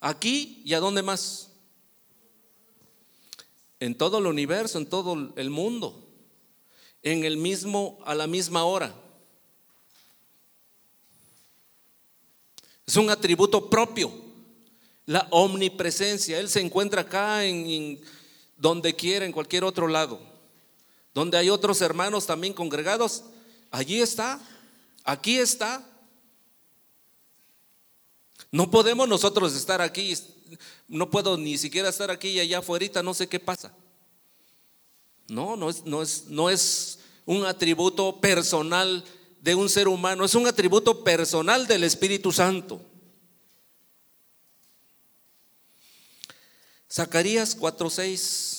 aquí 0.00 0.62
y 0.64 0.74
a 0.74 0.80
dónde 0.80 1.02
más. 1.02 1.47
En 3.80 3.96
todo 3.96 4.18
el 4.18 4.26
universo, 4.26 4.78
en 4.78 4.86
todo 4.86 5.32
el 5.36 5.50
mundo, 5.50 6.08
en 7.02 7.24
el 7.24 7.36
mismo, 7.36 7.98
a 8.04 8.14
la 8.14 8.26
misma 8.26 8.64
hora. 8.64 8.94
Es 12.88 12.96
un 12.96 13.10
atributo 13.10 13.68
propio, 13.68 14.10
la 15.04 15.28
omnipresencia. 15.30 16.40
Él 16.40 16.48
se 16.48 16.60
encuentra 16.60 17.02
acá 17.02 17.44
en, 17.44 18.00
donde 18.56 18.96
quiera, 18.96 19.26
en 19.26 19.32
cualquier 19.32 19.64
otro 19.64 19.88
lado. 19.88 20.18
Donde 21.12 21.36
hay 21.36 21.50
otros 21.50 21.82
hermanos 21.82 22.26
también 22.26 22.54
congregados, 22.54 23.24
allí 23.70 24.00
está, 24.00 24.40
aquí 25.04 25.38
está. 25.38 25.86
No 28.50 28.70
podemos 28.70 29.06
nosotros 29.06 29.54
estar 29.54 29.82
aquí, 29.82 30.16
no 30.88 31.10
puedo 31.10 31.36
ni 31.36 31.58
siquiera 31.58 31.88
estar 31.88 32.10
aquí 32.10 32.28
y 32.28 32.40
allá 32.40 32.58
afuera, 32.58 33.02
no 33.02 33.14
sé 33.14 33.28
qué 33.28 33.40
pasa. 33.40 33.72
No, 35.28 35.56
no 35.56 35.70
es, 35.70 35.84
no 35.84 36.02
es, 36.02 36.24
no 36.28 36.48
es 36.48 36.98
un 37.26 37.44
atributo 37.44 38.20
personal 38.20 39.04
de 39.40 39.54
un 39.54 39.68
ser 39.68 39.88
humano, 39.88 40.24
es 40.24 40.34
un 40.34 40.46
atributo 40.46 41.04
personal 41.04 41.66
del 41.66 41.84
Espíritu 41.84 42.32
Santo. 42.32 42.80
Zacarías 46.90 47.56
4:6 47.56 48.57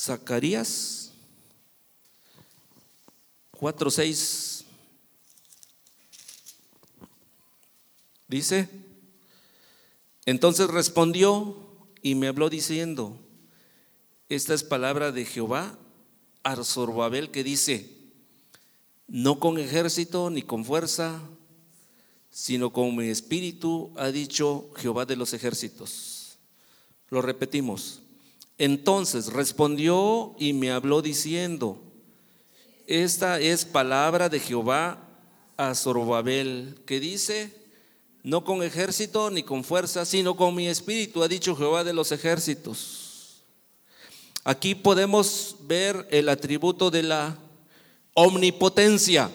Zacarías 0.00 1.12
4:6 3.52 4.64
dice, 8.26 8.70
entonces 10.24 10.68
respondió 10.68 11.54
y 12.00 12.14
me 12.14 12.28
habló 12.28 12.48
diciendo, 12.48 13.18
esta 14.30 14.54
es 14.54 14.64
palabra 14.64 15.12
de 15.12 15.26
Jehová 15.26 15.76
a 16.44 16.56
que 17.30 17.44
dice, 17.44 17.94
no 19.06 19.38
con 19.38 19.58
ejército 19.58 20.30
ni 20.30 20.40
con 20.40 20.64
fuerza, 20.64 21.20
sino 22.30 22.72
con 22.72 22.96
mi 22.96 23.08
espíritu, 23.08 23.92
ha 23.96 24.10
dicho 24.10 24.70
Jehová 24.76 25.04
de 25.04 25.16
los 25.16 25.34
ejércitos. 25.34 26.38
Lo 27.10 27.20
repetimos. 27.20 28.00
Entonces 28.60 29.32
respondió 29.32 30.34
y 30.38 30.52
me 30.52 30.70
habló 30.70 31.00
diciendo, 31.00 31.80
esta 32.86 33.40
es 33.40 33.64
palabra 33.64 34.28
de 34.28 34.38
Jehová 34.38 34.98
a 35.56 35.74
Zorobabel, 35.74 36.78
que 36.84 37.00
dice, 37.00 37.54
no 38.22 38.44
con 38.44 38.62
ejército 38.62 39.30
ni 39.30 39.42
con 39.42 39.64
fuerza, 39.64 40.04
sino 40.04 40.36
con 40.36 40.54
mi 40.54 40.68
espíritu, 40.68 41.22
ha 41.22 41.28
dicho 41.28 41.56
Jehová 41.56 41.84
de 41.84 41.94
los 41.94 42.12
ejércitos. 42.12 43.44
Aquí 44.44 44.74
podemos 44.74 45.56
ver 45.62 46.06
el 46.10 46.28
atributo 46.28 46.90
de 46.90 47.04
la 47.04 47.38
omnipotencia, 48.12 49.30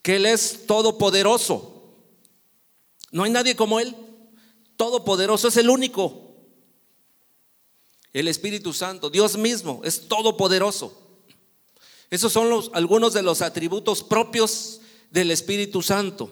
que 0.00 0.16
Él 0.16 0.24
es 0.24 0.66
todopoderoso. 0.66 1.98
No 3.10 3.24
hay 3.24 3.30
nadie 3.30 3.54
como 3.54 3.78
Él. 3.78 3.94
Todopoderoso 4.78 5.48
es 5.48 5.58
el 5.58 5.68
único. 5.68 6.31
El 8.12 8.28
Espíritu 8.28 8.72
Santo, 8.72 9.10
Dios 9.10 9.36
mismo, 9.36 9.80
es 9.84 10.08
todopoderoso. 10.08 10.98
Esos 12.10 12.32
son 12.32 12.62
algunos 12.74 13.14
de 13.14 13.22
los 13.22 13.40
atributos 13.40 14.02
propios 14.02 14.80
del 15.10 15.30
Espíritu 15.30 15.80
Santo. 15.82 16.30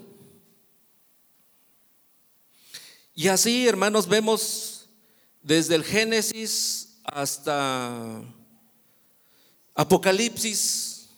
Y 3.15 3.29
así, 3.29 3.67
hermanos, 3.67 4.09
vemos 4.09 4.89
desde 5.43 5.75
el 5.75 5.85
Génesis 5.85 7.01
hasta 7.05 8.23
Apocalipsis 9.75 11.09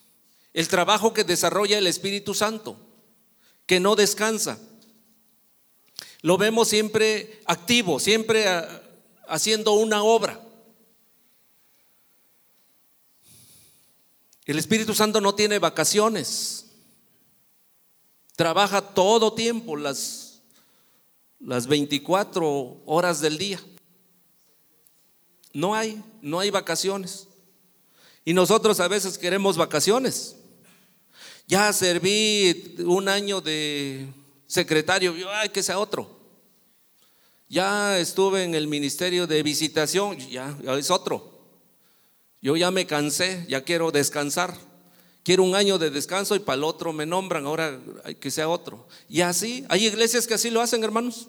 el 0.52 0.68
trabajo 0.68 1.12
que 1.12 1.24
desarrolla 1.24 1.78
el 1.78 1.86
Espíritu 1.86 2.34
Santo, 2.34 2.76
que 3.66 3.80
no 3.80 3.96
descansa. 3.96 4.58
Lo 6.20 6.36
vemos 6.36 6.68
siempre 6.68 7.40
activo, 7.46 7.98
siempre 7.98 8.46
ah, 8.48 8.82
haciendo 9.26 9.72
una 9.72 10.02
obra. 10.02 10.40
El 14.52 14.58
Espíritu 14.58 14.92
Santo 14.92 15.18
no 15.18 15.34
tiene 15.34 15.58
vacaciones. 15.58 16.66
Trabaja 18.36 18.82
todo 18.82 19.32
tiempo, 19.32 19.78
las, 19.78 20.42
las 21.40 21.66
24 21.66 22.82
horas 22.84 23.22
del 23.22 23.38
día. 23.38 23.58
No 25.54 25.74
hay, 25.74 26.04
no 26.20 26.38
hay 26.38 26.50
vacaciones. 26.50 27.28
Y 28.26 28.34
nosotros 28.34 28.78
a 28.80 28.88
veces 28.88 29.16
queremos 29.16 29.56
vacaciones. 29.56 30.36
Ya 31.46 31.72
serví 31.72 32.76
un 32.84 33.08
año 33.08 33.40
de 33.40 34.06
secretario, 34.46 35.14
ay, 35.30 35.48
que 35.48 35.62
sea 35.62 35.78
otro. 35.78 36.20
Ya 37.48 37.98
estuve 37.98 38.44
en 38.44 38.54
el 38.54 38.68
ministerio 38.68 39.26
de 39.26 39.42
visitación, 39.42 40.18
ya 40.18 40.54
es 40.76 40.90
otro. 40.90 41.31
Yo 42.42 42.56
ya 42.56 42.72
me 42.72 42.86
cansé, 42.86 43.46
ya 43.48 43.62
quiero 43.62 43.92
descansar. 43.92 44.58
Quiero 45.22 45.44
un 45.44 45.54
año 45.54 45.78
de 45.78 45.90
descanso 45.90 46.34
y 46.34 46.40
para 46.40 46.56
el 46.56 46.64
otro 46.64 46.92
me 46.92 47.06
nombran, 47.06 47.46
ahora 47.46 47.78
que 48.18 48.32
sea 48.32 48.48
otro. 48.48 48.88
Y 49.08 49.20
así, 49.20 49.64
hay 49.68 49.86
iglesias 49.86 50.26
que 50.26 50.34
así 50.34 50.50
lo 50.50 50.60
hacen, 50.60 50.82
hermanos. 50.82 51.28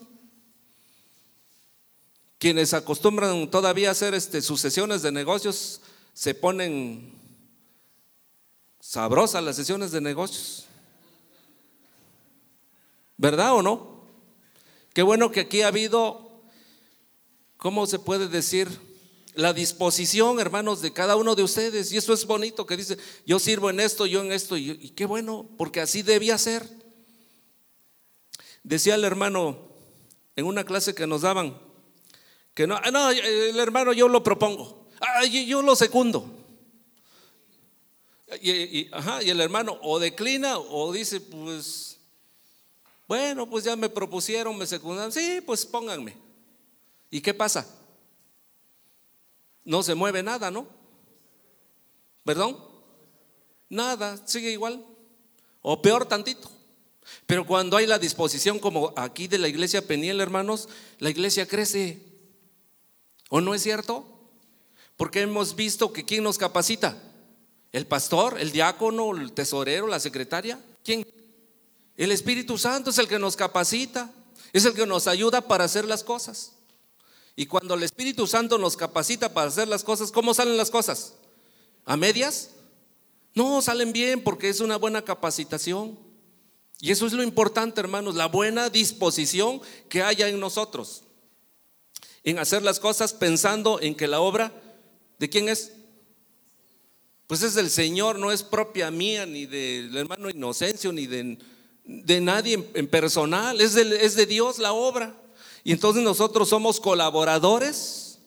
Quienes 2.39 2.73
acostumbran 2.73 3.51
todavía 3.51 3.89
a 3.89 3.91
hacer 3.91 4.15
este, 4.15 4.41
sucesiones 4.41 5.03
de 5.03 5.11
negocios, 5.11 5.81
se 6.15 6.33
ponen 6.33 7.13
sabrosas 8.79 9.43
las 9.43 9.55
sesiones 9.55 9.91
de 9.91 10.01
negocios. 10.01 10.65
¿Verdad 13.17 13.53
o 13.53 13.61
no? 13.61 14.07
Qué 14.93 15.03
bueno 15.03 15.31
que 15.31 15.41
aquí 15.41 15.61
ha 15.61 15.67
habido, 15.67 16.41
¿cómo 17.57 17.85
se 17.85 17.99
puede 17.99 18.27
decir? 18.27 18.92
La 19.35 19.53
disposición, 19.53 20.39
hermanos, 20.39 20.81
de 20.81 20.93
cada 20.93 21.15
uno 21.15 21.35
de 21.35 21.43
ustedes. 21.43 21.91
Y 21.91 21.97
eso 21.97 22.13
es 22.13 22.25
bonito 22.25 22.65
que 22.65 22.77
dice, 22.77 22.97
yo 23.25 23.39
sirvo 23.39 23.69
en 23.69 23.79
esto, 23.79 24.05
yo 24.05 24.21
en 24.21 24.31
esto. 24.31 24.57
Y, 24.57 24.89
qué 24.91 25.05
bueno, 25.05 25.49
porque 25.57 25.81
así 25.81 26.01
debía 26.01 26.37
ser. 26.37 26.67
Decía 28.63 28.95
el 28.95 29.03
hermano 29.03 29.69
en 30.35 30.45
una 30.45 30.63
clase 30.63 30.95
que 30.95 31.07
nos 31.07 31.21
daban, 31.21 31.59
que 32.53 32.65
no, 32.65 32.79
ah, 32.81 32.91
no 32.91 33.09
el 33.09 33.59
hermano 33.59 33.93
yo 33.93 34.07
lo 34.07 34.23
propongo, 34.23 34.87
yo, 35.29 35.61
lo 35.61 35.75
secundo. 35.75 36.25
Y 38.41 38.89
el 39.29 39.41
hermano 39.41 39.77
o 39.81 39.99
declina 39.99 40.57
o 40.57 40.91
dice, 40.93 41.19
pues, 41.19 41.99
bueno, 43.07 43.49
pues 43.49 43.65
ya 43.65 43.75
me 43.75 43.89
propusieron, 43.89 44.57
me 44.57 44.65
secundaron, 44.65 45.11
sí, 45.11 45.41
pues 45.45 45.65
pónganme. 45.65 46.15
¿Y 47.11 47.21
qué 47.21 47.33
pasa? 47.33 47.67
No 49.65 49.83
se 49.83 49.95
mueve 49.95 50.23
nada, 50.23 50.51
¿no? 50.51 50.67
¿Perdón? 52.23 52.57
Nada, 53.69 54.21
sigue 54.27 54.51
igual. 54.51 54.85
O 55.61 55.81
peor 55.81 56.05
tantito. 56.05 56.51
Pero 57.25 57.45
cuando 57.45 57.77
hay 57.77 57.87
la 57.87 57.99
disposición 57.99 58.59
como 58.59 58.93
aquí 58.95 59.27
de 59.27 59.37
la 59.37 59.47
iglesia 59.47 59.85
Peniel, 59.85 60.21
hermanos, 60.21 60.69
la 60.99 61.09
iglesia 61.09 61.47
crece. 61.47 62.01
¿O 63.29 63.41
no 63.41 63.53
es 63.53 63.63
cierto? 63.63 64.05
Porque 64.95 65.21
hemos 65.21 65.55
visto 65.55 65.91
que 65.91 66.05
¿quién 66.05 66.23
nos 66.23 66.37
capacita? 66.37 67.01
¿El 67.71 67.87
pastor, 67.87 68.39
el 68.39 68.51
diácono, 68.51 69.15
el 69.15 69.33
tesorero, 69.33 69.87
la 69.87 69.99
secretaria? 69.99 70.59
¿Quién? 70.83 71.05
El 71.97 72.11
Espíritu 72.11 72.57
Santo 72.57 72.91
es 72.91 72.97
el 72.99 73.07
que 73.07 73.19
nos 73.19 73.35
capacita, 73.35 74.11
es 74.51 74.65
el 74.65 74.73
que 74.73 74.85
nos 74.85 75.07
ayuda 75.07 75.41
para 75.41 75.63
hacer 75.63 75.85
las 75.85 76.03
cosas. 76.03 76.53
Y 77.35 77.47
cuando 77.47 77.73
el 77.73 77.83
Espíritu 77.83 78.27
Santo 78.27 78.57
nos 78.57 78.77
capacita 78.77 79.33
para 79.33 79.47
hacer 79.47 79.67
las 79.67 79.83
cosas, 79.83 80.11
¿cómo 80.11 80.33
salen 80.33 80.57
las 80.57 80.69
cosas? 80.69 81.15
¿A 81.85 81.97
medias? 81.97 82.51
No, 83.33 83.61
salen 83.61 83.91
bien 83.91 84.23
porque 84.23 84.49
es 84.49 84.59
una 84.59 84.77
buena 84.77 85.03
capacitación. 85.03 85.97
Y 86.79 86.91
eso 86.91 87.07
es 87.07 87.13
lo 87.13 87.23
importante, 87.23 87.79
hermanos, 87.79 88.15
la 88.15 88.27
buena 88.27 88.69
disposición 88.69 89.61
que 89.89 90.03
haya 90.03 90.27
en 90.27 90.39
nosotros. 90.39 91.03
En 92.23 92.37
hacer 92.39 92.61
las 92.61 92.79
cosas 92.79 93.13
pensando 93.13 93.79
en 93.81 93.95
que 93.95 94.07
la 94.07 94.19
obra, 94.19 94.53
¿de 95.17 95.29
quién 95.29 95.49
es? 95.49 95.73
Pues 97.25 97.41
es 97.41 97.55
del 97.55 97.71
Señor, 97.71 98.19
no 98.19 98.31
es 98.31 98.43
propia 98.43 98.91
mía, 98.91 99.25
ni 99.25 99.45
del 99.45 99.95
hermano 99.97 100.29
Inocencio, 100.29 100.93
ni 100.93 101.07
de, 101.07 101.39
de 101.83 102.21
nadie 102.21 102.69
en, 102.73 102.87
personal, 102.87 103.59
es 103.59 103.75
es 103.75 104.15
de 104.15 104.25
Dios 104.25 104.59
la 104.59 104.73
obra. 104.73 105.22
Y 105.63 105.71
entonces 105.71 106.03
nosotros 106.03 106.49
somos 106.49 106.79
colaboradores 106.79 108.19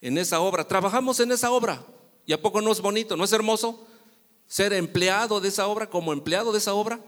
en 0.00 0.16
esa 0.16 0.40
obra, 0.40 0.66
trabajamos 0.66 1.18
en 1.20 1.32
esa 1.32 1.50
obra. 1.50 1.84
¿Y 2.24 2.32
a 2.32 2.40
poco 2.40 2.60
no 2.60 2.70
es 2.70 2.80
bonito, 2.80 3.16
no 3.16 3.24
es 3.24 3.32
hermoso 3.32 3.84
ser 4.46 4.72
empleado 4.72 5.40
de 5.40 5.48
esa 5.48 5.66
obra, 5.66 5.90
como 5.90 6.12
empleado 6.12 6.52
de 6.52 6.58
esa 6.58 6.74
obra? 6.74 7.00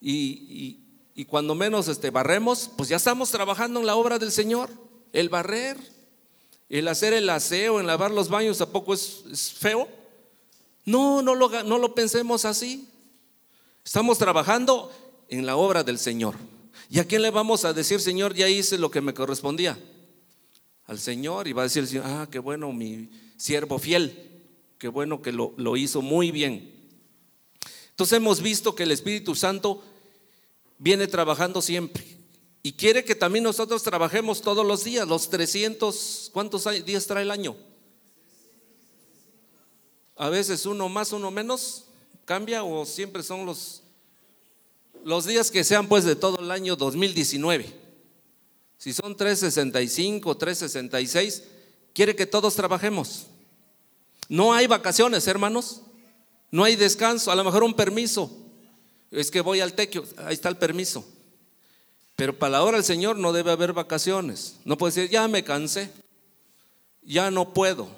Y, 0.00 0.84
cuando 1.28 1.54
menos 1.54 1.88
este, 1.88 2.10
barremos, 2.10 2.70
pues 2.76 2.88
ya 2.88 2.96
estamos 2.96 3.30
trabajando 3.30 3.80
en 3.80 3.86
la 3.86 3.96
obra 3.96 4.18
del 4.18 4.32
Señor. 4.32 4.70
El 5.12 5.28
barrer, 5.28 5.76
el 6.68 6.88
hacer 6.88 7.12
el 7.12 7.28
aseo, 7.28 7.80
el 7.80 7.86
lavar 7.86 8.10
los 8.10 8.28
baños, 8.28 8.60
¿a 8.60 8.70
poco 8.70 8.94
es, 8.94 9.24
es 9.30 9.52
feo? 9.52 9.88
No, 10.84 11.22
no 11.22 11.34
lo, 11.34 11.62
no 11.64 11.78
lo 11.78 11.94
pensemos 11.94 12.44
así. 12.44 12.88
Estamos 13.84 14.18
trabajando 14.18 14.90
en 15.28 15.44
la 15.44 15.56
obra 15.56 15.82
del 15.82 15.98
Señor. 15.98 16.34
¿Y 16.88 16.98
a 17.00 17.04
quién 17.04 17.22
le 17.22 17.30
vamos 17.30 17.64
a 17.64 17.72
decir, 17.72 18.00
Señor, 18.00 18.34
ya 18.34 18.48
hice 18.48 18.78
lo 18.78 18.90
que 18.90 19.00
me 19.00 19.12
correspondía? 19.12 19.78
Al 20.84 20.98
Señor 20.98 21.46
y 21.46 21.52
va 21.52 21.62
a 21.62 21.64
decir 21.64 21.86
Señor, 21.86 22.04
ah, 22.06 22.28
qué 22.30 22.38
bueno, 22.38 22.72
mi 22.72 23.10
siervo 23.36 23.78
fiel, 23.78 24.42
qué 24.78 24.88
bueno 24.88 25.20
que 25.20 25.32
lo, 25.32 25.52
lo 25.58 25.76
hizo 25.76 26.00
muy 26.00 26.30
bien. 26.30 26.74
Entonces 27.90 28.16
hemos 28.16 28.40
visto 28.40 28.74
que 28.74 28.84
el 28.84 28.92
Espíritu 28.92 29.34
Santo 29.34 29.84
viene 30.78 31.06
trabajando 31.06 31.60
siempre 31.60 32.06
y 32.62 32.72
quiere 32.72 33.04
que 33.04 33.14
también 33.14 33.44
nosotros 33.44 33.82
trabajemos 33.82 34.40
todos 34.40 34.66
los 34.66 34.84
días, 34.84 35.06
los 35.06 35.28
300, 35.28 36.30
¿cuántos 36.32 36.64
días 36.84 37.06
trae 37.06 37.22
el 37.22 37.30
año? 37.30 37.56
A 40.16 40.28
veces 40.30 40.64
uno 40.64 40.88
más, 40.88 41.12
uno 41.12 41.30
menos, 41.30 41.84
cambia 42.24 42.64
o 42.64 42.84
siempre 42.84 43.22
son 43.22 43.44
los, 43.44 43.82
los 45.08 45.24
días 45.24 45.50
que 45.50 45.64
sean 45.64 45.88
pues 45.88 46.04
de 46.04 46.16
todo 46.16 46.38
el 46.38 46.50
año 46.50 46.76
2019. 46.76 47.64
Si 48.76 48.92
son 48.92 49.16
365, 49.16 50.36
366, 50.36 51.44
quiere 51.94 52.14
que 52.14 52.26
todos 52.26 52.54
trabajemos. 52.54 53.24
No 54.28 54.52
hay 54.52 54.66
vacaciones, 54.66 55.26
hermanos. 55.26 55.80
No 56.50 56.62
hay 56.62 56.76
descanso, 56.76 57.32
a 57.32 57.36
lo 57.36 57.42
mejor 57.42 57.64
un 57.64 57.72
permiso. 57.72 58.30
Es 59.10 59.30
que 59.30 59.40
voy 59.40 59.60
al 59.60 59.72
tequio, 59.72 60.04
ahí 60.18 60.34
está 60.34 60.50
el 60.50 60.58
permiso. 60.58 61.08
Pero 62.14 62.38
para 62.38 62.52
la 62.52 62.62
hora 62.62 62.76
del 62.76 62.84
Señor 62.84 63.16
no 63.16 63.32
debe 63.32 63.50
haber 63.50 63.72
vacaciones. 63.72 64.56
No 64.66 64.76
puede 64.76 64.92
decir, 64.92 65.10
ya 65.10 65.26
me 65.26 65.42
cansé, 65.42 65.90
ya 67.00 67.30
no 67.30 67.54
puedo. 67.54 67.88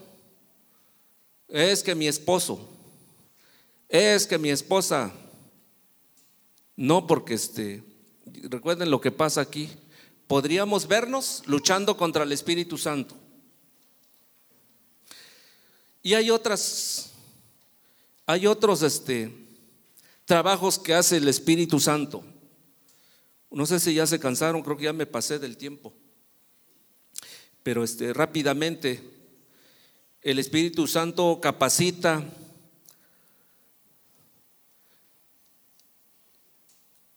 Es 1.49 1.83
que 1.83 1.97
mi 1.97 2.07
esposo, 2.07 2.69
es 3.89 4.29
que 4.29 4.39
mi 4.39 4.51
esposa, 4.51 5.13
no 6.81 7.07
porque 7.07 7.35
este, 7.35 7.83
recuerden 8.45 8.91
lo 8.91 9.03
que 9.03 9.11
pasa 9.11 9.43
aquí, 9.43 9.69
podríamos 10.27 10.89
vernos 10.89 11.43
luchando 11.45 11.95
contra 11.95 12.25
el 12.25 12.33
Espíritu 12.33 12.79
Santo. 12.79 13.15
Y 16.03 16.15
hay 16.15 16.31
otras, 16.31 17.11
hay 18.25 18.47
otros 18.47 18.83
este, 18.83 19.31
trabajos 20.25 20.79
que 20.79 20.95
hace 20.95 21.19
el 21.19 21.29
Espíritu 21.29 21.79
Santo. 21.81 22.25
No 23.51 23.67
sé 23.67 23.79
si 23.79 23.93
ya 23.93 24.07
se 24.07 24.19
cansaron, 24.19 24.63
creo 24.63 24.79
que 24.79 24.85
ya 24.85 24.95
me 24.95 25.05
pasé 25.05 25.39
del 25.39 25.59
tiempo. 25.59 25.93
Pero 27.63 27.85
este, 27.85 28.15
rápidamente, 28.15 29.03
el 30.23 30.39
Espíritu 30.39 30.87
Santo 30.87 31.41
capacita, 31.43 32.25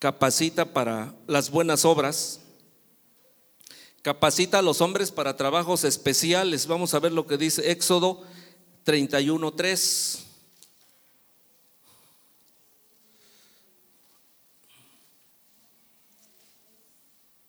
capacita 0.03 0.65
para 0.65 1.15
las 1.27 1.49
buenas 1.49 1.85
obras, 1.85 2.41
capacita 4.01 4.59
a 4.59 4.61
los 4.61 4.81
hombres 4.81 5.13
para 5.13 5.37
trabajos 5.37 5.85
especiales. 5.85 6.67
Vamos 6.67 6.93
a 6.93 6.99
ver 6.99 7.13
lo 7.13 7.25
que 7.25 7.37
dice 7.37 7.71
Éxodo 7.71 8.21
31.3. 8.85 10.19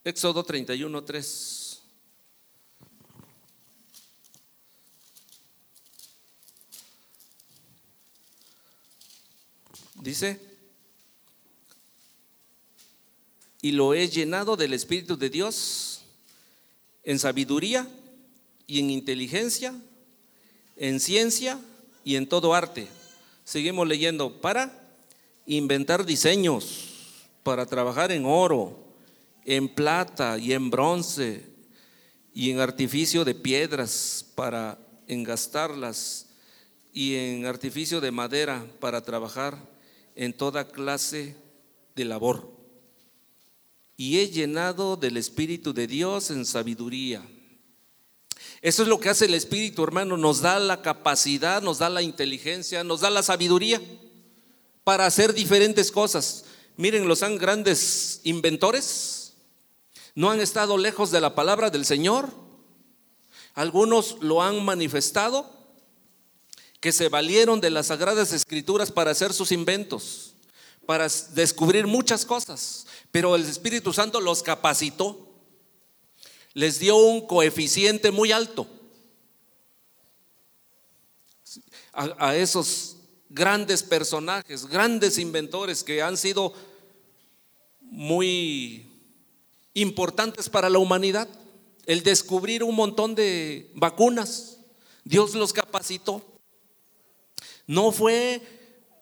Éxodo 0.05 0.45
31.3. 0.45 1.79
Dice, 9.95 10.54
y 13.65 13.71
lo 13.71 13.95
he 13.95 14.07
llenado 14.07 14.55
del 14.55 14.73
Espíritu 14.73 15.17
de 15.17 15.31
Dios 15.31 16.01
en 17.03 17.17
sabiduría 17.17 17.89
y 18.67 18.79
en 18.79 18.91
inteligencia 18.91 19.73
en 20.75 20.99
ciencia 20.99 21.59
y 22.03 22.15
en 22.15 22.27
todo 22.27 22.53
arte. 22.53 22.87
Seguimos 23.43 23.87
leyendo 23.87 24.39
para 24.39 24.71
inventar 25.47 26.05
diseños, 26.05 27.23
para 27.41 27.65
trabajar 27.65 28.11
en 28.11 28.27
oro, 28.27 28.77
en 29.45 29.67
plata 29.67 30.37
y 30.37 30.53
en 30.53 30.69
bronce 30.69 31.43
y 32.35 32.51
en 32.51 32.59
artificio 32.59 33.25
de 33.25 33.33
piedras 33.33 34.27
para 34.35 34.77
engastarlas 35.07 36.27
y 36.93 37.15
en 37.15 37.47
artificio 37.47 37.99
de 37.99 38.11
madera 38.11 38.63
para 38.79 39.01
trabajar 39.01 39.57
en 40.15 40.33
toda 40.33 40.67
clase 40.67 41.35
de 41.95 42.05
labor. 42.05 42.54
Y 43.97 44.19
he 44.19 44.29
llenado 44.29 44.97
del 44.97 45.17
Espíritu 45.17 45.73
de 45.73 45.87
Dios 45.87 46.31
en 46.31 46.45
sabiduría 46.45 47.25
eso 48.65 48.81
es 48.81 48.87
lo 48.87 48.99
que 48.99 49.09
hace 49.09 49.25
el 49.25 49.35
Espíritu, 49.35 49.83
hermano. 49.83 50.17
Nos 50.17 50.41
da 50.41 50.57
la 50.59 50.81
capacidad, 50.81 51.61
nos 51.61 51.77
da 51.77 51.87
la 51.87 52.01
inteligencia, 52.01 52.83
nos 52.83 53.01
da 53.01 53.11
la 53.11 53.21
sabiduría 53.21 53.79
para 54.83 55.05
hacer 55.05 55.35
diferentes 55.35 55.91
cosas. 55.91 56.45
Miren, 56.77 57.07
los 57.07 57.21
grandes 57.21 58.21
inventores 58.23 59.33
no 60.15 60.31
han 60.31 60.41
estado 60.41 60.77
lejos 60.77 61.11
de 61.11 61.21
la 61.21 61.35
palabra 61.35 61.69
del 61.69 61.85
Señor. 61.85 62.29
Algunos 63.53 64.17
lo 64.21 64.41
han 64.41 64.65
manifestado, 64.65 65.47
que 66.79 66.91
se 66.91 67.07
valieron 67.07 67.61
de 67.61 67.69
las 67.69 67.87
sagradas 67.87 68.33
escrituras 68.33 68.91
para 68.91 69.11
hacer 69.11 69.33
sus 69.33 69.51
inventos, 69.51 70.34
para 70.85 71.07
descubrir 71.33 71.87
muchas 71.87 72.25
cosas. 72.25 72.87
Pero 73.11 73.35
el 73.35 73.43
Espíritu 73.43 73.93
Santo 73.93 74.19
los 74.19 74.43
capacitó 74.43 75.25
les 76.55 76.79
dio 76.79 76.95
un 76.95 77.27
coeficiente 77.27 78.11
muy 78.11 78.31
alto 78.31 78.65
a, 81.91 82.35
esos 82.35 82.97
grandes 83.29 83.83
personajes, 83.83 84.65
grandes 84.65 85.17
inventores 85.17 85.83
que 85.83 86.01
han 86.01 86.17
sido 86.17 86.53
muy 87.81 88.89
importantes 89.73 90.49
para 90.49 90.69
la 90.69 90.79
humanidad. 90.79 91.27
El 91.85 92.03
descubrir 92.03 92.63
un 92.63 92.75
montón 92.75 93.15
de 93.15 93.71
vacunas, 93.75 94.57
Dios 95.03 95.35
los 95.35 95.53
capacitó. 95.53 96.21
No 97.67 97.91
fue, 97.91 98.41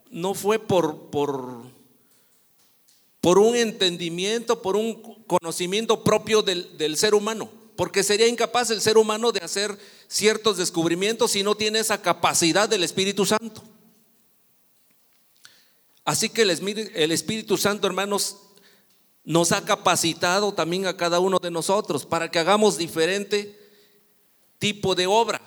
no 0.10 0.34
fue 0.34 0.60
por, 0.60 1.10
por, 1.12 1.64
por 3.24 3.40
un 3.40 3.56
entendimiento, 3.56 4.62
por 4.62 4.76
un 4.76 5.02
conocimiento 5.28 6.04
propio 6.04 6.42
del, 6.42 6.98
ser 6.98 7.16
humano, 7.16 7.50
porque 7.78 8.04
sería 8.04 8.28
incapaz 8.28 8.70
el 8.70 8.82
ser 8.82 8.98
humano 8.98 9.32
de 9.32 9.40
hacer 9.40 9.80
ciertos 10.10 10.58
descubrimientos 10.58 11.32
si 11.32 11.42
no 11.42 11.56
tiene 11.56 11.80
esa 11.80 12.02
capacidad 12.02 12.68
del 12.68 12.84
Espíritu 12.84 13.26
Santo. 13.26 13.64
Así 16.04 16.28
que 16.28 16.42
el 16.42 17.12
Espíritu 17.14 17.56
Santo, 17.56 17.88
hermanos, 17.88 18.40
nos 19.24 19.54
ha 19.54 19.64
capacitado 19.64 20.54
también 20.54 20.86
a 20.86 20.98
cada 20.98 21.22
uno 21.22 21.40
de 21.40 21.50
nosotros 21.50 22.06
para 22.06 22.30
que 22.30 22.40
hagamos 22.40 22.78
diferente 22.78 23.58
tipo 24.60 24.96
de 24.96 25.08
obra. 25.08 25.42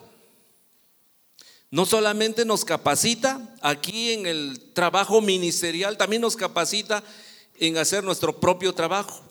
No 1.70 1.84
solamente 1.84 2.46
nos 2.46 2.64
capacita 2.64 3.54
aquí 3.60 4.12
en 4.12 4.24
el 4.24 4.72
trabajo 4.72 5.20
ministerial, 5.20 5.98
también 5.98 6.22
nos 6.22 6.36
capacita 6.36 7.04
en 7.59 7.78
hacer 7.78 8.04
nuestro 8.04 8.38
propio 8.38 8.72
trabajo. 8.72 9.22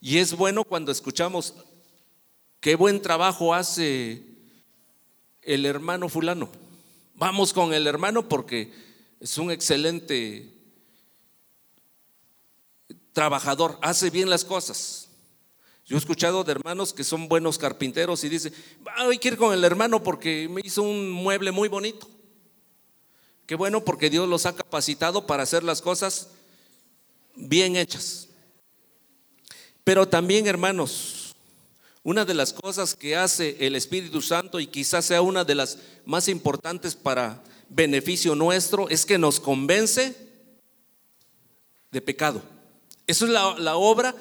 Y 0.00 0.18
es 0.18 0.34
bueno 0.34 0.64
cuando 0.64 0.92
escuchamos 0.92 1.54
qué 2.60 2.74
buen 2.74 3.02
trabajo 3.02 3.54
hace 3.54 4.22
el 5.42 5.66
hermano 5.66 6.08
fulano. 6.08 6.48
Vamos 7.14 7.52
con 7.52 7.74
el 7.74 7.86
hermano 7.86 8.28
porque 8.28 8.72
es 9.20 9.36
un 9.36 9.50
excelente 9.50 10.48
trabajador, 13.12 13.78
hace 13.82 14.10
bien 14.10 14.30
las 14.30 14.44
cosas. 14.44 15.08
Yo 15.84 15.96
he 15.96 15.98
escuchado 15.98 16.44
de 16.44 16.52
hermanos 16.52 16.92
que 16.92 17.04
son 17.04 17.28
buenos 17.28 17.58
carpinteros 17.58 18.22
y 18.24 18.28
dicen, 18.28 18.54
hay 18.96 19.18
que 19.18 19.28
ir 19.28 19.36
con 19.36 19.52
el 19.52 19.64
hermano 19.64 20.02
porque 20.02 20.48
me 20.48 20.60
hizo 20.64 20.82
un 20.82 21.10
mueble 21.10 21.50
muy 21.50 21.68
bonito. 21.68 22.08
Qué 23.50 23.56
bueno 23.56 23.84
porque 23.84 24.10
Dios 24.10 24.28
los 24.28 24.46
ha 24.46 24.54
capacitado 24.54 25.26
para 25.26 25.42
hacer 25.42 25.64
las 25.64 25.82
cosas 25.82 26.28
bien 27.34 27.74
hechas. 27.74 28.28
Pero 29.82 30.06
también, 30.06 30.46
hermanos, 30.46 31.34
una 32.04 32.24
de 32.24 32.34
las 32.34 32.52
cosas 32.52 32.94
que 32.94 33.16
hace 33.16 33.56
el 33.58 33.74
Espíritu 33.74 34.22
Santo 34.22 34.60
y 34.60 34.68
quizás 34.68 35.04
sea 35.06 35.20
una 35.20 35.42
de 35.42 35.56
las 35.56 35.78
más 36.06 36.28
importantes 36.28 36.94
para 36.94 37.42
beneficio 37.68 38.36
nuestro 38.36 38.88
es 38.88 39.04
que 39.04 39.18
nos 39.18 39.40
convence 39.40 40.14
de 41.90 42.00
pecado. 42.00 42.40
Eso 43.08 43.24
es 43.24 43.32
la, 43.32 43.76
obra, 43.76 44.14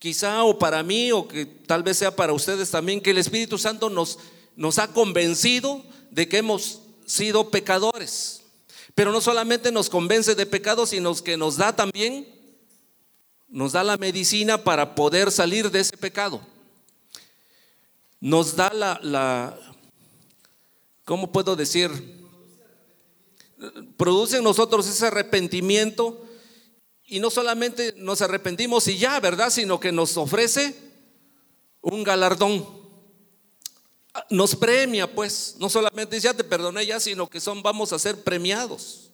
quizá 0.00 0.42
o 0.42 0.58
para 0.58 0.82
mí 0.82 1.12
o 1.12 1.28
que 1.28 1.46
tal 1.46 1.84
vez 1.84 1.98
sea 1.98 2.16
para 2.16 2.32
ustedes 2.32 2.72
también, 2.72 3.00
que 3.00 3.10
el 3.10 3.18
Espíritu 3.18 3.58
Santo 3.58 3.88
nos, 3.88 4.18
nos 4.56 4.80
ha 4.80 4.88
convencido 4.88 5.84
de 6.10 6.28
que 6.28 6.38
hemos 6.38 6.80
sido 7.06 7.48
pecadores. 7.48 8.41
Pero 8.94 9.12
no 9.12 9.20
solamente 9.20 9.72
nos 9.72 9.88
convence 9.88 10.34
de 10.34 10.46
pecado, 10.46 10.86
sino 10.86 11.14
que 11.16 11.36
nos 11.36 11.56
da 11.56 11.74
también 11.74 12.26
nos 13.48 13.72
da 13.72 13.84
la 13.84 13.98
medicina 13.98 14.64
para 14.64 14.94
poder 14.94 15.30
salir 15.30 15.70
de 15.70 15.80
ese 15.80 15.94
pecado. 15.98 16.40
Nos 18.18 18.56
da 18.56 18.72
la, 18.72 18.98
la 19.02 19.58
¿cómo 21.04 21.30
puedo 21.30 21.54
decir? 21.54 21.90
produce 23.96 24.38
en 24.38 24.44
nosotros 24.44 24.88
ese 24.88 25.06
arrepentimiento 25.06 26.26
y 27.06 27.20
no 27.20 27.30
solamente 27.30 27.94
nos 27.96 28.22
arrepentimos 28.22 28.88
y 28.88 28.98
ya, 28.98 29.20
¿verdad? 29.20 29.50
Sino 29.50 29.78
que 29.78 29.92
nos 29.92 30.16
ofrece 30.16 30.74
un 31.80 32.02
galardón. 32.02 32.81
Nos 34.28 34.54
premia, 34.54 35.10
pues, 35.12 35.56
no 35.58 35.68
solamente 35.70 36.20
ya 36.20 36.34
te 36.34 36.44
perdoné 36.44 36.84
ya, 36.84 37.00
sino 37.00 37.28
que 37.28 37.40
son 37.40 37.62
vamos 37.62 37.92
a 37.92 37.98
ser 37.98 38.22
premiados. 38.22 39.10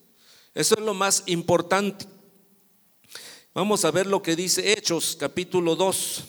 Eso 0.55 0.74
es 0.74 0.80
lo 0.80 0.92
más 0.92 1.22
importante. 1.26 2.07
Vamos 3.55 3.84
a 3.84 3.90
ver 3.90 4.07
lo 4.07 4.22
que 4.22 4.34
dice 4.34 4.72
Hechos 4.72 5.16
capítulo 5.18 5.76
2. 5.76 6.24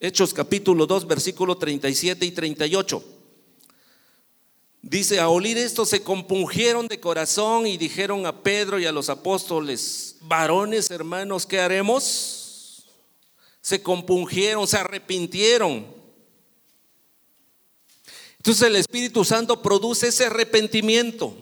Hechos 0.00 0.34
capítulo 0.34 0.86
2, 0.86 1.06
versículo 1.06 1.56
37 1.56 2.26
y 2.26 2.30
38. 2.32 3.04
Dice, 4.82 5.20
a 5.20 5.28
oír 5.28 5.56
esto 5.58 5.86
se 5.86 6.02
compungieron 6.02 6.88
de 6.88 6.98
corazón 6.98 7.68
y 7.68 7.76
dijeron 7.76 8.26
a 8.26 8.42
Pedro 8.42 8.80
y 8.80 8.86
a 8.86 8.92
los 8.92 9.08
apóstoles, 9.08 10.16
varones 10.22 10.90
hermanos, 10.90 11.46
¿qué 11.46 11.60
haremos? 11.60 12.41
Se 13.62 13.82
compungieron, 13.82 14.68
se 14.68 14.76
arrepintieron. 14.76 15.86
Entonces 18.36 18.66
el 18.66 18.76
Espíritu 18.76 19.24
Santo 19.24 19.62
produce 19.62 20.08
ese 20.08 20.26
arrepentimiento. 20.26 21.34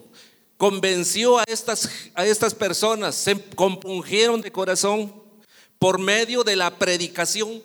Convenció 0.55 1.39
a 1.39 1.43
estas, 1.47 1.89
a 2.13 2.25
estas 2.25 2.53
personas, 2.53 3.15
se 3.15 3.43
compungieron 3.55 4.41
de 4.41 4.51
corazón 4.51 5.11
por 5.79 5.97
medio 5.97 6.43
de 6.43 6.55
la 6.55 6.77
predicación. 6.77 7.63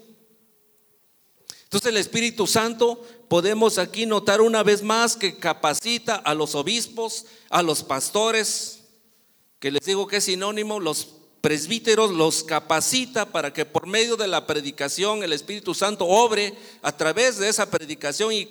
Entonces 1.64 1.90
el 1.90 1.98
Espíritu 1.98 2.46
Santo 2.46 3.06
podemos 3.28 3.76
aquí 3.76 4.06
notar 4.06 4.40
una 4.40 4.62
vez 4.62 4.82
más 4.82 5.16
que 5.16 5.36
capacita 5.36 6.14
a 6.14 6.32
los 6.32 6.54
obispos, 6.54 7.26
a 7.50 7.62
los 7.62 7.82
pastores, 7.82 8.84
que 9.58 9.70
les 9.70 9.84
digo 9.84 10.06
que 10.06 10.16
es 10.16 10.24
sinónimo, 10.24 10.80
los 10.80 11.08
presbíteros 11.40 12.10
los 12.10 12.42
capacita 12.42 13.26
para 13.26 13.52
que 13.52 13.64
por 13.64 13.86
medio 13.86 14.16
de 14.16 14.26
la 14.26 14.46
predicación 14.46 15.22
el 15.22 15.32
Espíritu 15.32 15.74
Santo 15.74 16.06
obre 16.06 16.54
a 16.82 16.96
través 16.96 17.38
de 17.38 17.48
esa 17.48 17.70
predicación 17.70 18.32
y, 18.32 18.46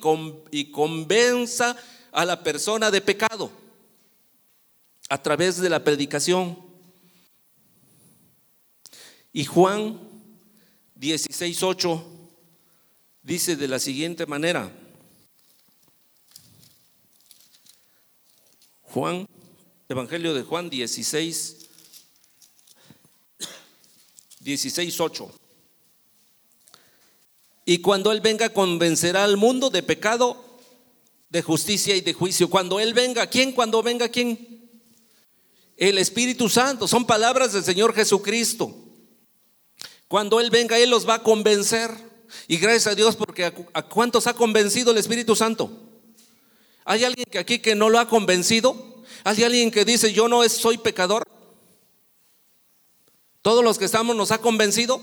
convenza 0.70 1.76
a 2.12 2.24
la 2.24 2.42
persona 2.42 2.90
de 2.90 3.00
pecado 3.00 3.50
a 5.08 5.22
través 5.22 5.58
de 5.58 5.70
la 5.70 5.84
predicación. 5.84 6.58
Y 9.32 9.44
Juan 9.44 10.00
16:8 10.98 12.02
dice 13.22 13.56
de 13.56 13.68
la 13.68 13.78
siguiente 13.78 14.26
manera. 14.26 14.72
Juan, 18.82 19.28
Evangelio 19.88 20.32
de 20.32 20.42
Juan 20.42 20.70
16, 20.70 21.65
16, 24.46 25.00
8. 25.00 25.30
Y 27.64 27.78
cuando 27.78 28.12
Él 28.12 28.20
venga, 28.20 28.50
convencerá 28.50 29.24
al 29.24 29.36
mundo 29.36 29.70
de 29.70 29.82
pecado, 29.82 30.60
de 31.30 31.42
justicia 31.42 31.96
y 31.96 32.00
de 32.00 32.14
juicio. 32.14 32.48
Cuando 32.48 32.78
Él 32.78 32.94
venga, 32.94 33.26
¿quién? 33.26 33.50
Cuando 33.50 33.82
venga, 33.82 34.08
¿quién? 34.08 34.70
El 35.76 35.98
Espíritu 35.98 36.48
Santo. 36.48 36.86
Son 36.86 37.04
palabras 37.04 37.52
del 37.52 37.64
Señor 37.64 37.92
Jesucristo. 37.92 38.72
Cuando 40.06 40.38
Él 40.38 40.50
venga, 40.50 40.78
Él 40.78 40.90
los 40.90 41.08
va 41.08 41.14
a 41.14 41.22
convencer. 41.24 41.90
Y 42.46 42.58
gracias 42.58 42.86
a 42.86 42.94
Dios 42.94 43.16
porque 43.16 43.46
a, 43.46 43.82
cuántos 43.82 44.28
ha 44.28 44.34
convencido 44.34 44.92
el 44.92 44.98
Espíritu 44.98 45.34
Santo. 45.34 45.70
¿Hay 46.84 47.02
alguien 47.02 47.26
que 47.28 47.40
aquí 47.40 47.58
que 47.58 47.74
no 47.74 47.90
lo 47.90 47.98
ha 47.98 48.06
convencido? 48.06 49.02
¿Hay 49.24 49.42
alguien 49.42 49.72
que 49.72 49.84
dice 49.84 50.12
yo 50.12 50.28
no 50.28 50.48
soy 50.48 50.78
pecador? 50.78 51.25
Todos 53.46 53.62
los 53.62 53.78
que 53.78 53.84
estamos 53.84 54.16
nos 54.16 54.32
ha 54.32 54.38
convencido. 54.38 55.00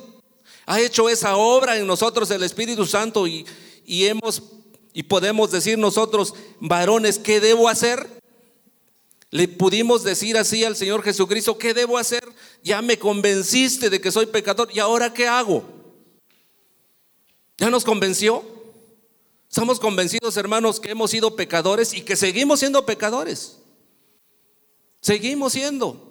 Ha 0.66 0.82
hecho 0.82 1.08
esa 1.08 1.38
obra 1.38 1.78
en 1.78 1.88
nosotros 1.88 2.30
el 2.30 2.44
Espíritu 2.44 2.86
Santo 2.86 3.26
y, 3.26 3.46
y 3.86 4.04
hemos 4.08 4.44
y 4.92 5.04
podemos 5.04 5.50
decir 5.50 5.78
nosotros, 5.78 6.34
varones, 6.60 7.20
¿qué 7.20 7.40
debo 7.40 7.70
hacer? 7.70 8.06
Le 9.30 9.48
pudimos 9.48 10.04
decir 10.04 10.38
así 10.38 10.66
al 10.66 10.76
Señor 10.76 11.04
Jesucristo, 11.04 11.58
¿qué 11.58 11.74
debo 11.74 11.98
hacer? 11.98 12.22
Ya 12.62 12.82
me 12.82 13.00
convenciste 13.00 13.90
de 13.90 14.02
que 14.02 14.12
soy 14.12 14.26
pecador, 14.26 14.68
¿y 14.74 14.80
ahora 14.80 15.14
qué 15.14 15.26
hago? 15.26 15.64
¿Ya 17.58 17.70
nos 17.70 17.86
convenció? 17.86 18.44
Estamos 19.48 19.80
convencidos, 19.80 20.36
hermanos, 20.36 20.82
que 20.82 20.92
hemos 20.92 21.12
sido 21.12 21.38
pecadores 21.38 21.94
y 21.94 22.02
que 22.02 22.18
seguimos 22.18 22.60
siendo 22.60 22.86
pecadores. 22.86 23.60
Seguimos 25.00 25.54
siendo. 25.54 26.10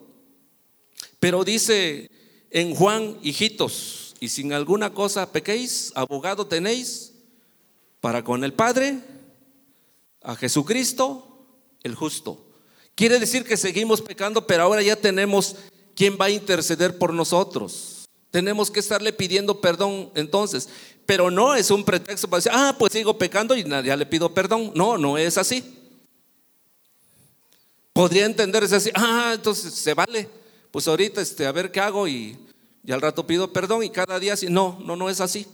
Pero 1.21 1.45
dice 1.45 2.09
en 2.53 2.75
Juan, 2.75 3.19
hijitos, 3.23 4.15
y 4.21 4.29
sin 4.29 4.53
alguna 4.53 4.93
cosa 4.93 5.33
pequéis, 5.33 5.91
abogado 5.95 6.47
tenéis 6.47 7.15
para 8.01 8.23
con 8.23 8.45
el 8.45 8.53
Padre, 8.53 8.99
a 10.23 10.37
Jesucristo, 10.37 11.47
el 11.83 11.95
justo. 11.95 12.47
Quiere 12.95 13.19
decir 13.19 13.45
que 13.45 13.57
seguimos 13.57 14.03
pecando, 14.03 14.47
pero 14.47 14.63
ahora 14.65 14.83
ya 14.83 14.97
tenemos 14.97 15.57
quien 15.97 16.19
va 16.21 16.27
a 16.27 16.31
interceder 16.31 16.99
por 16.99 17.13
nosotros. 17.15 18.05
Tenemos 18.31 18.71
que 18.71 18.81
estarle 18.81 19.13
pidiendo 19.13 19.61
perdón 19.61 20.11
entonces. 20.15 20.69
Pero 21.07 21.31
no 21.31 21.55
es 21.55 21.71
un 21.71 21.85
pretexto 21.85 22.29
para 22.29 22.39
decir, 22.39 22.53
ah, 22.55 22.77
pues 22.79 22.93
sigo 22.93 23.19
pecando 23.19 23.57
y 23.57 23.65
ya 23.65 23.97
le 23.97 24.07
pido 24.07 24.33
perdón. 24.33 24.73
No, 24.75 24.99
no 24.99 25.19
es 25.19 25.37
así. 25.37 25.65
Podría 27.93 28.25
entenderse 28.25 28.77
así, 28.77 28.91
ah, 28.95 29.33
entonces 29.35 29.75
se 29.75 29.95
vale. 29.95 30.42
Pues 30.73 30.89
ahorita 30.89 31.21
este, 31.21 31.47
a 31.47 31.53
ver 31.53 31.71
qué 31.71 31.79
hago 31.79 32.09
y, 32.09 32.37
y 32.83 32.91
al 32.91 33.01
rato 33.01 33.27
pido 33.27 33.53
perdón 33.53 33.85
y 33.85 33.91
cada 33.91 34.19
día 34.19 34.33
así. 34.33 34.49
No, 34.49 34.81
no, 34.85 34.97
no 34.97 35.09
es 35.09 35.21
así. 35.21 35.47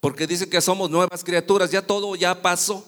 Porque 0.00 0.26
dice 0.26 0.48
que 0.48 0.60
somos 0.60 0.90
nuevas 0.90 1.22
criaturas, 1.22 1.70
ya 1.70 1.82
todo 1.82 2.16
ya 2.16 2.42
pasó. 2.42 2.84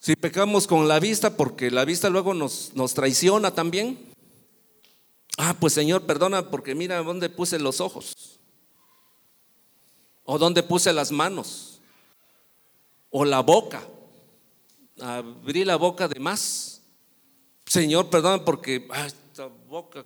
Si 0.00 0.16
pecamos 0.16 0.66
con 0.66 0.88
la 0.88 0.98
vista, 0.98 1.36
porque 1.36 1.70
la 1.70 1.84
vista 1.84 2.10
luego 2.10 2.34
nos, 2.34 2.72
nos 2.74 2.92
traiciona 2.92 3.54
también. 3.54 3.98
Ah, 5.38 5.54
pues 5.58 5.72
Señor, 5.72 6.02
perdona 6.02 6.50
porque 6.50 6.74
mira 6.74 7.02
dónde 7.02 7.30
puse 7.30 7.58
los 7.60 7.80
ojos. 7.80 8.40
¿O 10.24 10.38
dónde 10.38 10.62
puse 10.64 10.92
las 10.92 11.12
manos? 11.12 11.80
¿O 13.10 13.24
la 13.24 13.40
boca? 13.40 13.86
Abrí 15.00 15.64
la 15.64 15.76
boca 15.76 16.08
de 16.08 16.18
más. 16.18 16.81
Señor, 17.72 18.10
perdón 18.10 18.44
porque 18.44 18.86
ah, 18.90 19.06
esta 19.06 19.48
boca, 19.66 20.04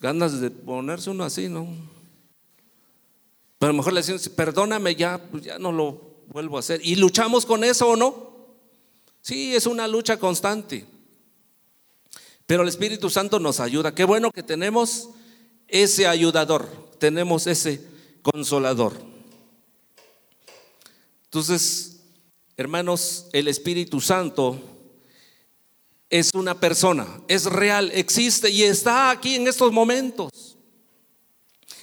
ganas 0.00 0.40
de 0.40 0.50
ponerse 0.50 1.10
uno 1.10 1.22
así, 1.22 1.50
¿no? 1.50 1.68
Pero 3.58 3.68
a 3.68 3.72
lo 3.74 3.76
mejor 3.76 3.92
le 3.92 4.00
decimos, 4.00 4.26
perdóname 4.30 4.94
ya, 4.94 5.22
pues 5.30 5.44
ya 5.44 5.58
no 5.58 5.70
lo 5.70 6.00
vuelvo 6.28 6.56
a 6.56 6.60
hacer. 6.60 6.80
¿Y 6.82 6.96
luchamos 6.96 7.44
con 7.44 7.62
eso 7.62 7.88
o 7.90 7.96
no? 7.96 8.32
Sí, 9.20 9.54
es 9.54 9.66
una 9.66 9.86
lucha 9.86 10.18
constante. 10.18 10.86
Pero 12.46 12.62
el 12.62 12.70
Espíritu 12.70 13.10
Santo 13.10 13.38
nos 13.38 13.60
ayuda. 13.60 13.94
Qué 13.94 14.04
bueno 14.04 14.30
que 14.30 14.42
tenemos 14.42 15.10
ese 15.68 16.06
ayudador, 16.06 16.70
tenemos 16.98 17.46
ese 17.46 17.86
consolador. 18.22 18.94
Entonces, 21.24 22.00
hermanos, 22.56 23.26
el 23.34 23.46
Espíritu 23.46 24.00
Santo 24.00 24.71
es 26.12 26.30
una 26.34 26.60
persona, 26.60 27.08
es 27.26 27.46
real, 27.46 27.90
existe 27.94 28.50
y 28.50 28.64
está 28.64 29.08
aquí 29.08 29.34
en 29.34 29.48
estos 29.48 29.72
momentos. 29.72 30.58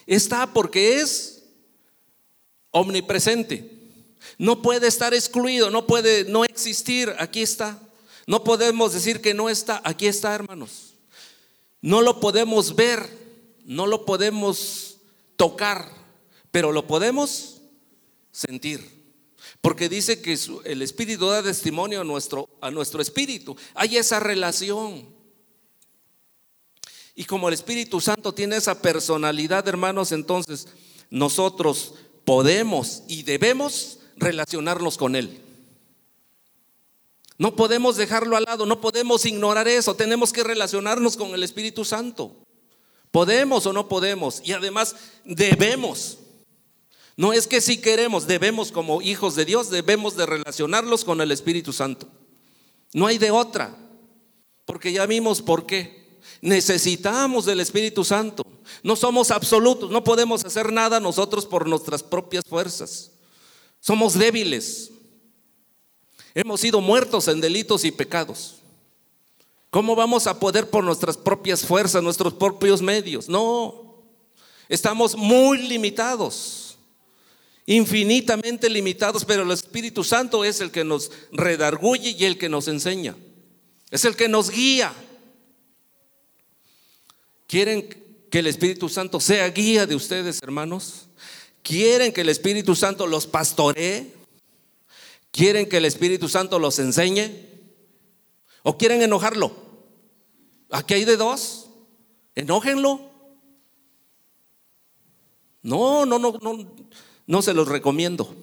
Está 0.06 0.54
porque 0.54 1.00
es 1.00 1.46
omnipresente. 2.70 3.74
No 4.38 4.62
puede 4.62 4.88
estar 4.88 5.16
excluido, 5.16 5.72
no 5.72 5.88
puede 5.88 6.26
no 6.26 6.46
existir, 6.46 7.12
aquí 7.18 7.42
está. 7.42 7.80
No 8.28 8.44
podemos 8.44 8.94
decir 8.94 9.20
que 9.20 9.34
no 9.34 9.50
está, 9.50 9.82
aquí 9.84 10.06
está, 10.06 10.36
hermanos. 10.36 10.94
No 11.82 12.04
lo 12.04 12.20
podemos 12.20 12.76
ver, 12.76 13.10
no 13.66 13.88
lo 13.88 14.06
podemos 14.06 14.98
tocar, 15.38 15.90
pero 16.52 16.72
lo 16.72 16.86
podemos 16.86 17.62
sentir. 18.32 18.99
Porque 19.62 19.89
dice 19.89 20.22
que 20.22 20.38
el 20.66 20.82
Espíritu 20.82 21.28
da 21.28 21.43
testimonio 21.43 22.01
a 22.01 22.03
nuestro, 22.03 22.47
a 22.62 22.72
nuestro 22.72 23.01
espíritu. 23.01 23.57
Hay 23.74 23.97
esa 23.97 24.20
relación. 24.20 25.05
Y 27.14 27.26
como 27.26 27.49
el 27.49 27.53
Espíritu 27.53 27.99
Santo 27.99 28.34
tiene 28.34 28.55
esa 28.55 28.82
personalidad, 28.82 29.68
hermanos, 29.68 30.14
entonces 30.14 30.68
nosotros 31.10 31.95
podemos 32.24 33.03
y 33.07 33.24
debemos 33.24 33.99
relacionarnos 34.16 34.97
con 34.97 35.18
Él. 35.18 35.41
No 37.38 37.55
podemos 37.55 37.97
dejarlo 37.97 38.38
al 38.38 38.43
lado, 38.43 38.66
no 38.66 38.80
podemos 38.80 39.26
ignorar 39.26 39.68
eso, 39.68 39.95
tenemos 39.95 40.32
que 40.32 40.43
relacionarnos 40.43 41.18
con 41.18 41.34
el 41.34 41.43
Espíritu 41.43 41.84
Santo. 41.84 42.36
Podemos 43.12 43.66
o 43.66 43.74
no 43.74 43.89
podemos 43.89 44.41
y 44.43 44.53
además 44.53 44.95
debemos. 45.26 46.20
No 47.20 47.34
es 47.34 47.48
que 47.48 47.60
si 47.60 47.82
queremos, 47.82 48.28
debemos 48.28 48.72
como 48.72 49.02
hijos 49.02 49.36
de 49.36 49.44
Dios, 49.44 49.70
debemos 49.70 50.16
de 50.16 50.26
relacionarlos 50.26 51.04
con 51.04 51.20
el 51.20 51.34
Espíritu 51.34 51.74
Santo. 51.74 52.08
No 52.94 53.08
hay 53.08 53.18
de 53.18 53.30
otra, 53.30 53.76
porque 54.64 54.94
ya 54.94 55.06
vimos 55.06 55.42
por 55.42 55.66
qué. 55.66 56.18
Necesitamos 56.40 57.44
del 57.44 57.60
Espíritu 57.60 58.06
Santo. 58.06 58.42
No 58.84 58.96
somos 58.96 59.32
absolutos, 59.32 59.92
no 59.92 60.02
podemos 60.02 60.46
hacer 60.46 60.72
nada 60.72 61.02
nosotros 61.02 61.46
por 61.46 61.68
nuestras 61.68 62.04
propias 62.04 62.46
fuerzas. 62.48 63.12
Somos 63.82 64.14
débiles. 64.14 64.90
Hemos 66.34 66.62
sido 66.62 66.80
muertos 66.80 67.28
en 67.28 67.42
delitos 67.42 67.84
y 67.84 67.92
pecados. 67.92 68.60
¿Cómo 69.70 69.94
vamos 69.94 70.26
a 70.26 70.40
poder 70.40 70.70
por 70.70 70.86
nuestras 70.86 71.18
propias 71.18 71.66
fuerzas, 71.66 72.02
nuestros 72.02 72.34
propios 72.34 72.82
medios? 72.82 73.28
No, 73.28 74.06
estamos 74.70 75.18
muy 75.18 75.58
limitados, 75.58 76.69
infinitamente 77.70 78.68
limitados, 78.68 79.24
pero 79.26 79.44
el 79.44 79.52
Espíritu 79.52 80.04
Santo 80.04 80.44
es 80.44 80.60
el 80.60 80.72
que 80.72 80.84
nos 80.84 81.12
redarguye 81.32 82.16
y 82.18 82.26
el 82.26 82.40
que 82.40 82.50
nos 82.50 82.68
enseña, 82.68 83.16
es 83.92 84.06
el 84.06 84.16
que 84.16 84.28
nos 84.28 84.50
guía. 84.50 84.92
¿Quieren 87.46 87.88
que 88.32 88.40
el 88.40 88.48
Espíritu 88.48 88.90
Santo 88.90 89.20
sea 89.20 89.48
guía 89.50 89.86
de 89.86 89.94
ustedes, 89.94 90.42
hermanos? 90.42 91.10
¿Quieren 91.62 92.12
que 92.12 92.22
el 92.22 92.30
Espíritu 92.30 92.76
Santo 92.76 93.06
los 93.06 93.28
pastoree? 93.28 94.16
¿Quieren 95.32 95.70
que 95.70 95.78
el 95.78 95.86
Espíritu 95.86 96.28
Santo 96.28 96.58
los 96.58 96.80
enseñe? 96.80 97.30
¿O 98.64 98.80
quieren 98.80 99.04
enojarlo? 99.04 99.54
Aquí 100.72 100.96
hay 100.96 101.06
de 101.06 101.18
dos. 101.18 101.70
Enójenlo. 102.34 103.12
No, 105.62 106.08
no, 106.08 106.18
no, 106.18 106.32
no, 106.42 106.76
no 107.30 107.44
se 107.44 107.54
los 107.54 107.68
recomiendo. 107.68 108.36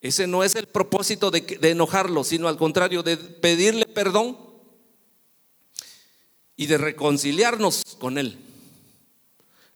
Ese 0.00 0.26
no 0.26 0.42
es 0.42 0.56
el 0.56 0.66
propósito 0.66 1.30
de, 1.30 1.56
enojarlo, 1.62 2.24
sino 2.24 2.48
al 2.48 2.56
contrario, 2.56 3.04
de 3.04 3.16
pedirle 3.16 3.86
perdón 3.86 4.36
y 6.56 6.66
de 6.66 6.76
reconciliarnos 6.76 7.84
con 8.00 8.18
Él. 8.18 8.40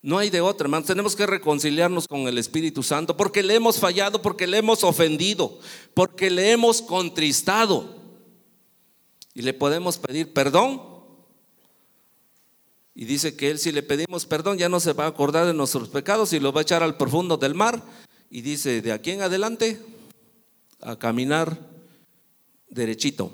No 0.03 0.19
hay 0.19 0.29
de 0.29 0.41
otra, 0.41 0.65
hermanos. 0.65 0.89
Tenemos 0.89 1.15
que 1.15 1.25
reconciliarnos 1.25 2.09
con 2.09 2.23
el 2.23 2.37
Espíritu 2.37 2.83
Santo 2.83 3.17
porque 3.17 3.45
le 3.45 3.55
hemos 3.55 3.79
fallado, 3.79 4.21
porque 4.21 4.49
le 4.49 4.59
hemos 4.59 4.83
ofendido, 4.83 5.61
porque 5.95 6.31
le 6.31 6.51
hemos 6.51 6.83
contristado. 6.83 7.95
Y 9.35 9.43
le 9.43 9.55
podemos 9.55 9.99
pedir 9.99 10.33
perdón. 10.33 10.98
Y 12.99 13.05
dice 13.05 13.37
que 13.37 13.49
Él 13.49 13.61
si 13.61 13.71
le 13.71 13.85
pedimos 13.85 14.27
perdón 14.27 14.59
ya 14.59 14.69
no 14.69 14.81
se 14.81 14.93
va 14.93 15.05
a 15.05 15.07
acordar 15.07 15.47
de 15.47 15.55
nuestros 15.55 15.89
pecados 15.89 16.33
y 16.33 16.41
los 16.41 16.53
va 16.53 16.59
a 16.59 16.63
echar 16.63 16.83
al 16.83 16.97
profundo 16.97 17.37
del 17.37 17.55
mar. 17.55 17.81
Y 18.29 18.41
dice, 18.41 18.83
de 18.83 18.91
aquí 18.91 19.13
en 19.13 19.23
adelante, 19.23 19.81
a 20.81 20.99
caminar 20.99 21.57
derechito. 22.69 23.31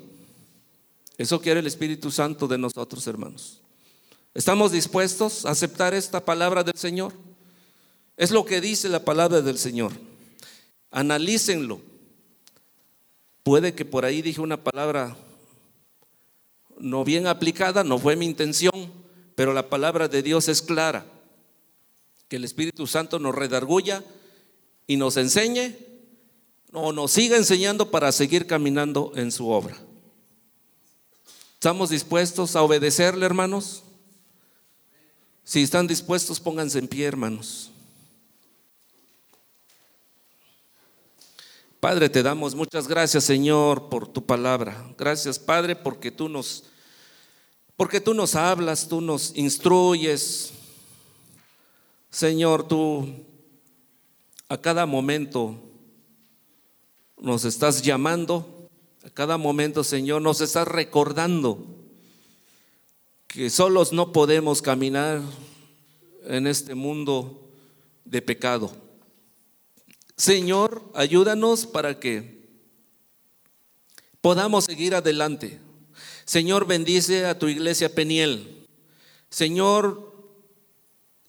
Eso 1.17 1.41
quiere 1.41 1.61
el 1.61 1.65
Espíritu 1.65 2.11
Santo 2.11 2.47
de 2.47 2.59
nosotros, 2.59 3.07
hermanos. 3.07 3.59
¿Estamos 4.35 4.71
dispuestos 4.71 5.47
a 5.47 5.49
aceptar 5.49 5.95
esta 5.95 6.23
palabra 6.23 6.63
del 6.63 6.77
Señor? 6.77 7.13
Es 8.17 8.29
lo 8.29 8.45
que 8.45 8.61
dice 8.61 8.87
la 8.87 9.03
palabra 9.03 9.41
del 9.41 9.57
Señor. 9.57 9.93
Analícenlo. 10.91 11.81
Puede 13.41 13.73
que 13.73 13.83
por 13.83 14.05
ahí 14.05 14.21
dije 14.21 14.41
una 14.41 14.63
palabra 14.63 15.17
no 16.77 17.03
bien 17.03 17.25
aplicada, 17.25 17.83
no 17.83 17.97
fue 17.97 18.15
mi 18.15 18.27
intención, 18.27 19.04
pero 19.35 19.53
la 19.53 19.69
palabra 19.69 20.07
de 20.07 20.23
Dios 20.23 20.47
es 20.47 20.61
clara. 20.61 21.05
Que 22.27 22.37
el 22.37 22.43
Espíritu 22.43 22.87
Santo 22.87 23.19
nos 23.19 23.35
redarguya 23.35 24.03
y 24.87 24.97
nos 24.97 25.17
enseñe 25.17 25.75
o 26.71 26.91
nos 26.91 27.11
siga 27.11 27.37
enseñando 27.37 27.91
para 27.91 28.11
seguir 28.11 28.47
caminando 28.47 29.11
en 29.15 29.31
su 29.31 29.49
obra. 29.49 29.77
¿Estamos 31.53 31.89
dispuestos 31.89 32.55
a 32.55 32.63
obedecerle, 32.63 33.25
hermanos? 33.25 33.83
Si 35.43 35.61
están 35.61 35.87
dispuestos, 35.87 36.39
pónganse 36.39 36.79
en 36.79 36.87
pie, 36.87 37.05
hermanos. 37.05 37.71
Padre, 41.79 42.09
te 42.09 42.23
damos 42.23 42.55
muchas 42.55 42.87
gracias, 42.87 43.23
Señor, 43.25 43.89
por 43.89 44.07
tu 44.07 44.25
palabra. 44.25 44.91
Gracias, 44.97 45.37
Padre, 45.37 45.75
porque 45.75 46.09
tú 46.09 46.29
nos 46.29 46.63
porque 47.77 47.99
tú 47.99 48.13
nos 48.13 48.35
hablas, 48.35 48.87
tú 48.87 49.01
nos 49.01 49.35
instruyes. 49.35 50.53
Señor, 52.09 52.67
tú 52.67 53.07
a 54.47 54.57
cada 54.57 54.85
momento 54.85 55.55
nos 57.17 57.43
estás 57.45 57.81
llamando, 57.81 58.69
a 59.03 59.09
cada 59.09 59.37
momento, 59.37 59.83
Señor, 59.83 60.21
nos 60.21 60.41
estás 60.41 60.67
recordando 60.67 61.65
que 63.27 63.49
solos 63.49 63.91
no 63.91 64.11
podemos 64.13 64.61
caminar 64.61 65.21
en 66.23 66.47
este 66.47 66.75
mundo 66.75 67.49
de 68.05 68.21
pecado. 68.21 68.71
Señor, 70.15 70.81
ayúdanos 70.93 71.65
para 71.65 71.99
que 71.99 72.47
podamos 74.21 74.65
seguir 74.65 74.95
adelante. 74.95 75.59
Señor, 76.25 76.65
bendice 76.65 77.25
a 77.25 77.37
tu 77.37 77.47
iglesia 77.47 77.93
Peniel. 77.93 78.67
Señor, 79.29 80.13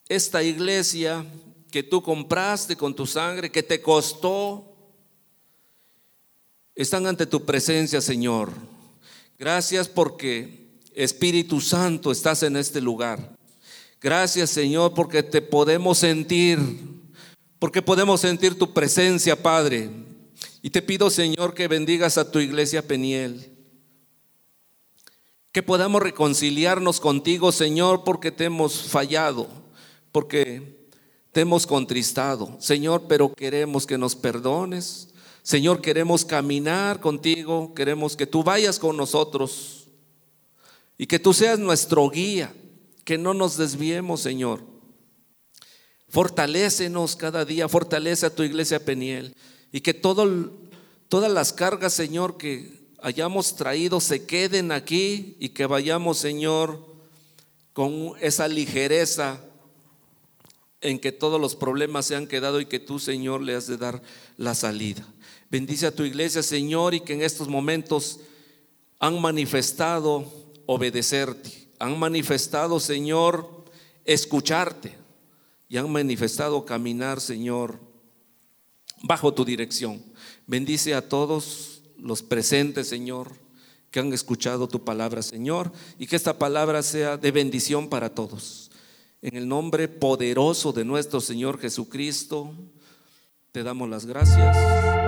esta 0.09 0.43
iglesia 0.43 1.25
que 1.71 1.83
tú 1.83 2.03
compraste 2.03 2.77
con 2.77 2.95
tu 2.95 3.07
sangre, 3.07 3.51
que 3.53 3.63
te 3.63 3.83
costó, 3.83 4.75
están 6.75 7.07
ante 7.07 7.27
tu 7.27 7.45
presencia, 7.45 8.01
Señor. 8.01 8.51
Gracias 9.39 9.89
porque 9.89 10.67
Espíritu 10.95 11.61
Santo, 11.61 12.11
estás 12.11 12.43
en 12.43 12.57
este 12.57 12.81
lugar. 12.81 13.37
Gracias 14.01 14.51
Señor 14.51 14.95
porque 14.95 15.23
te 15.23 15.43
podemos 15.43 15.99
sentir, 15.99 16.59
porque 17.59 17.83
podemos 17.83 18.21
sentir 18.23 18.59
tu 18.59 18.73
presencia, 18.73 19.43
Padre. 19.43 19.91
Y 20.63 20.71
te 20.71 20.81
pido 20.81 21.11
Señor 21.11 21.55
que 21.55 21.69
bendigas 21.69 22.17
a 22.17 22.31
tu 22.31 22.39
iglesia 22.39 22.87
Peniel. 22.87 23.56
Que 25.57 25.63
podamos 25.63 26.03
reconciliarnos 26.03 27.01
contigo, 27.01 27.51
Señor, 27.51 28.05
porque 28.05 28.31
te 28.31 28.45
hemos 28.45 28.83
fallado, 28.83 29.49
porque 30.13 30.87
te 31.33 31.41
hemos 31.41 31.67
contristado. 31.67 32.59
Señor, 32.61 33.05
pero 33.09 33.33
queremos 33.33 33.87
que 33.87 33.97
nos 33.97 34.15
perdones. 34.15 35.09
Señor, 35.43 35.81
queremos 35.81 36.27
caminar 36.27 37.01
contigo, 37.01 37.73
queremos 37.73 38.19
que 38.19 38.27
tú 38.27 38.45
vayas 38.45 38.79
con 38.79 38.99
nosotros. 38.99 39.87
Y 40.99 41.07
que 41.07 41.19
tú 41.19 41.33
seas 41.33 41.59
nuestro 41.59 42.11
guía, 42.11 42.53
que 43.07 43.17
no 43.17 43.33
nos 43.33 43.57
desviemos, 43.57 44.21
Señor. 44.21 44.61
Fortalécenos 46.11 47.17
cada 47.17 47.47
día, 47.47 47.67
fortalece 47.67 48.27
a 48.27 48.35
tu 48.35 48.43
iglesia 48.43 48.85
Peniel. 48.85 49.35
Y 49.73 49.81
que 49.81 49.95
todas 49.95 50.29
las 51.33 51.55
cargas, 51.55 51.95
Señor, 51.95 52.37
que 52.37 52.76
hayamos 53.03 53.57
traído 53.57 54.01
se 54.01 54.27
queden 54.27 54.73
aquí 54.73 55.37
y 55.39 55.51
que 55.51 55.67
vayamos, 55.67 56.19
Señor, 56.19 56.85
con 57.73 58.13
esa 58.21 58.49
ligereza 58.49 59.41
en 60.81 60.99
que 60.99 61.13
todos 61.13 61.41
los 61.41 61.57
problemas 61.57 62.07
se 62.07 62.17
han 62.17 62.27
quedado 62.27 62.61
y 62.61 62.67
que 62.67 62.79
tú, 62.79 62.99
Señor, 62.99 63.43
le 63.43 63.55
has 63.55 63.67
de 63.67 63.77
dar 63.77 64.03
la 64.37 64.55
salida. 64.55 65.07
Bendice 65.51 65.87
a 65.87 65.95
tu 65.95 66.05
iglesia, 66.05 66.43
Señor, 66.43 66.95
y 66.95 67.01
que 67.01 67.15
en 67.15 67.23
estos 67.23 67.49
momentos 67.49 68.21
han 68.99 69.21
manifestado 69.21 70.25
obedecerte. 70.67 71.69
Han 71.79 71.99
manifestado, 71.99 72.81
Señor, 72.81 73.65
escucharte. 74.05 74.97
Y 75.69 75.77
han 75.77 75.91
manifestado 75.91 76.65
caminar, 76.65 77.21
Señor, 77.21 77.79
bajo 79.03 79.35
tu 79.35 79.45
dirección. 79.45 80.03
Bendice 80.47 80.95
a 80.95 81.09
todos 81.09 81.76
los 81.99 82.23
presentes, 82.23 82.89
Señor, 82.89 83.33
que 83.91 84.01
han 84.01 84.13
escuchado 84.13 84.69
tu 84.69 84.85
palabra, 84.85 85.23
Señor, 85.23 85.73
y 85.99 86.07
que 86.07 86.17
esta 86.17 86.39
palabra 86.39 86.83
sea 86.83 87.17
de 87.17 87.31
bendición 87.31 87.89
para 87.89 88.15
todos. 88.15 88.71
En 89.23 89.37
el 89.37 89.49
nombre 89.49 89.89
poderoso 89.89 90.73
de 90.73 90.85
nuestro 90.85 91.21
Señor 91.21 91.59
Jesucristo, 91.59 92.53
te 93.53 93.63
damos 93.63 93.89
las 93.89 94.05
gracias. 94.07 95.06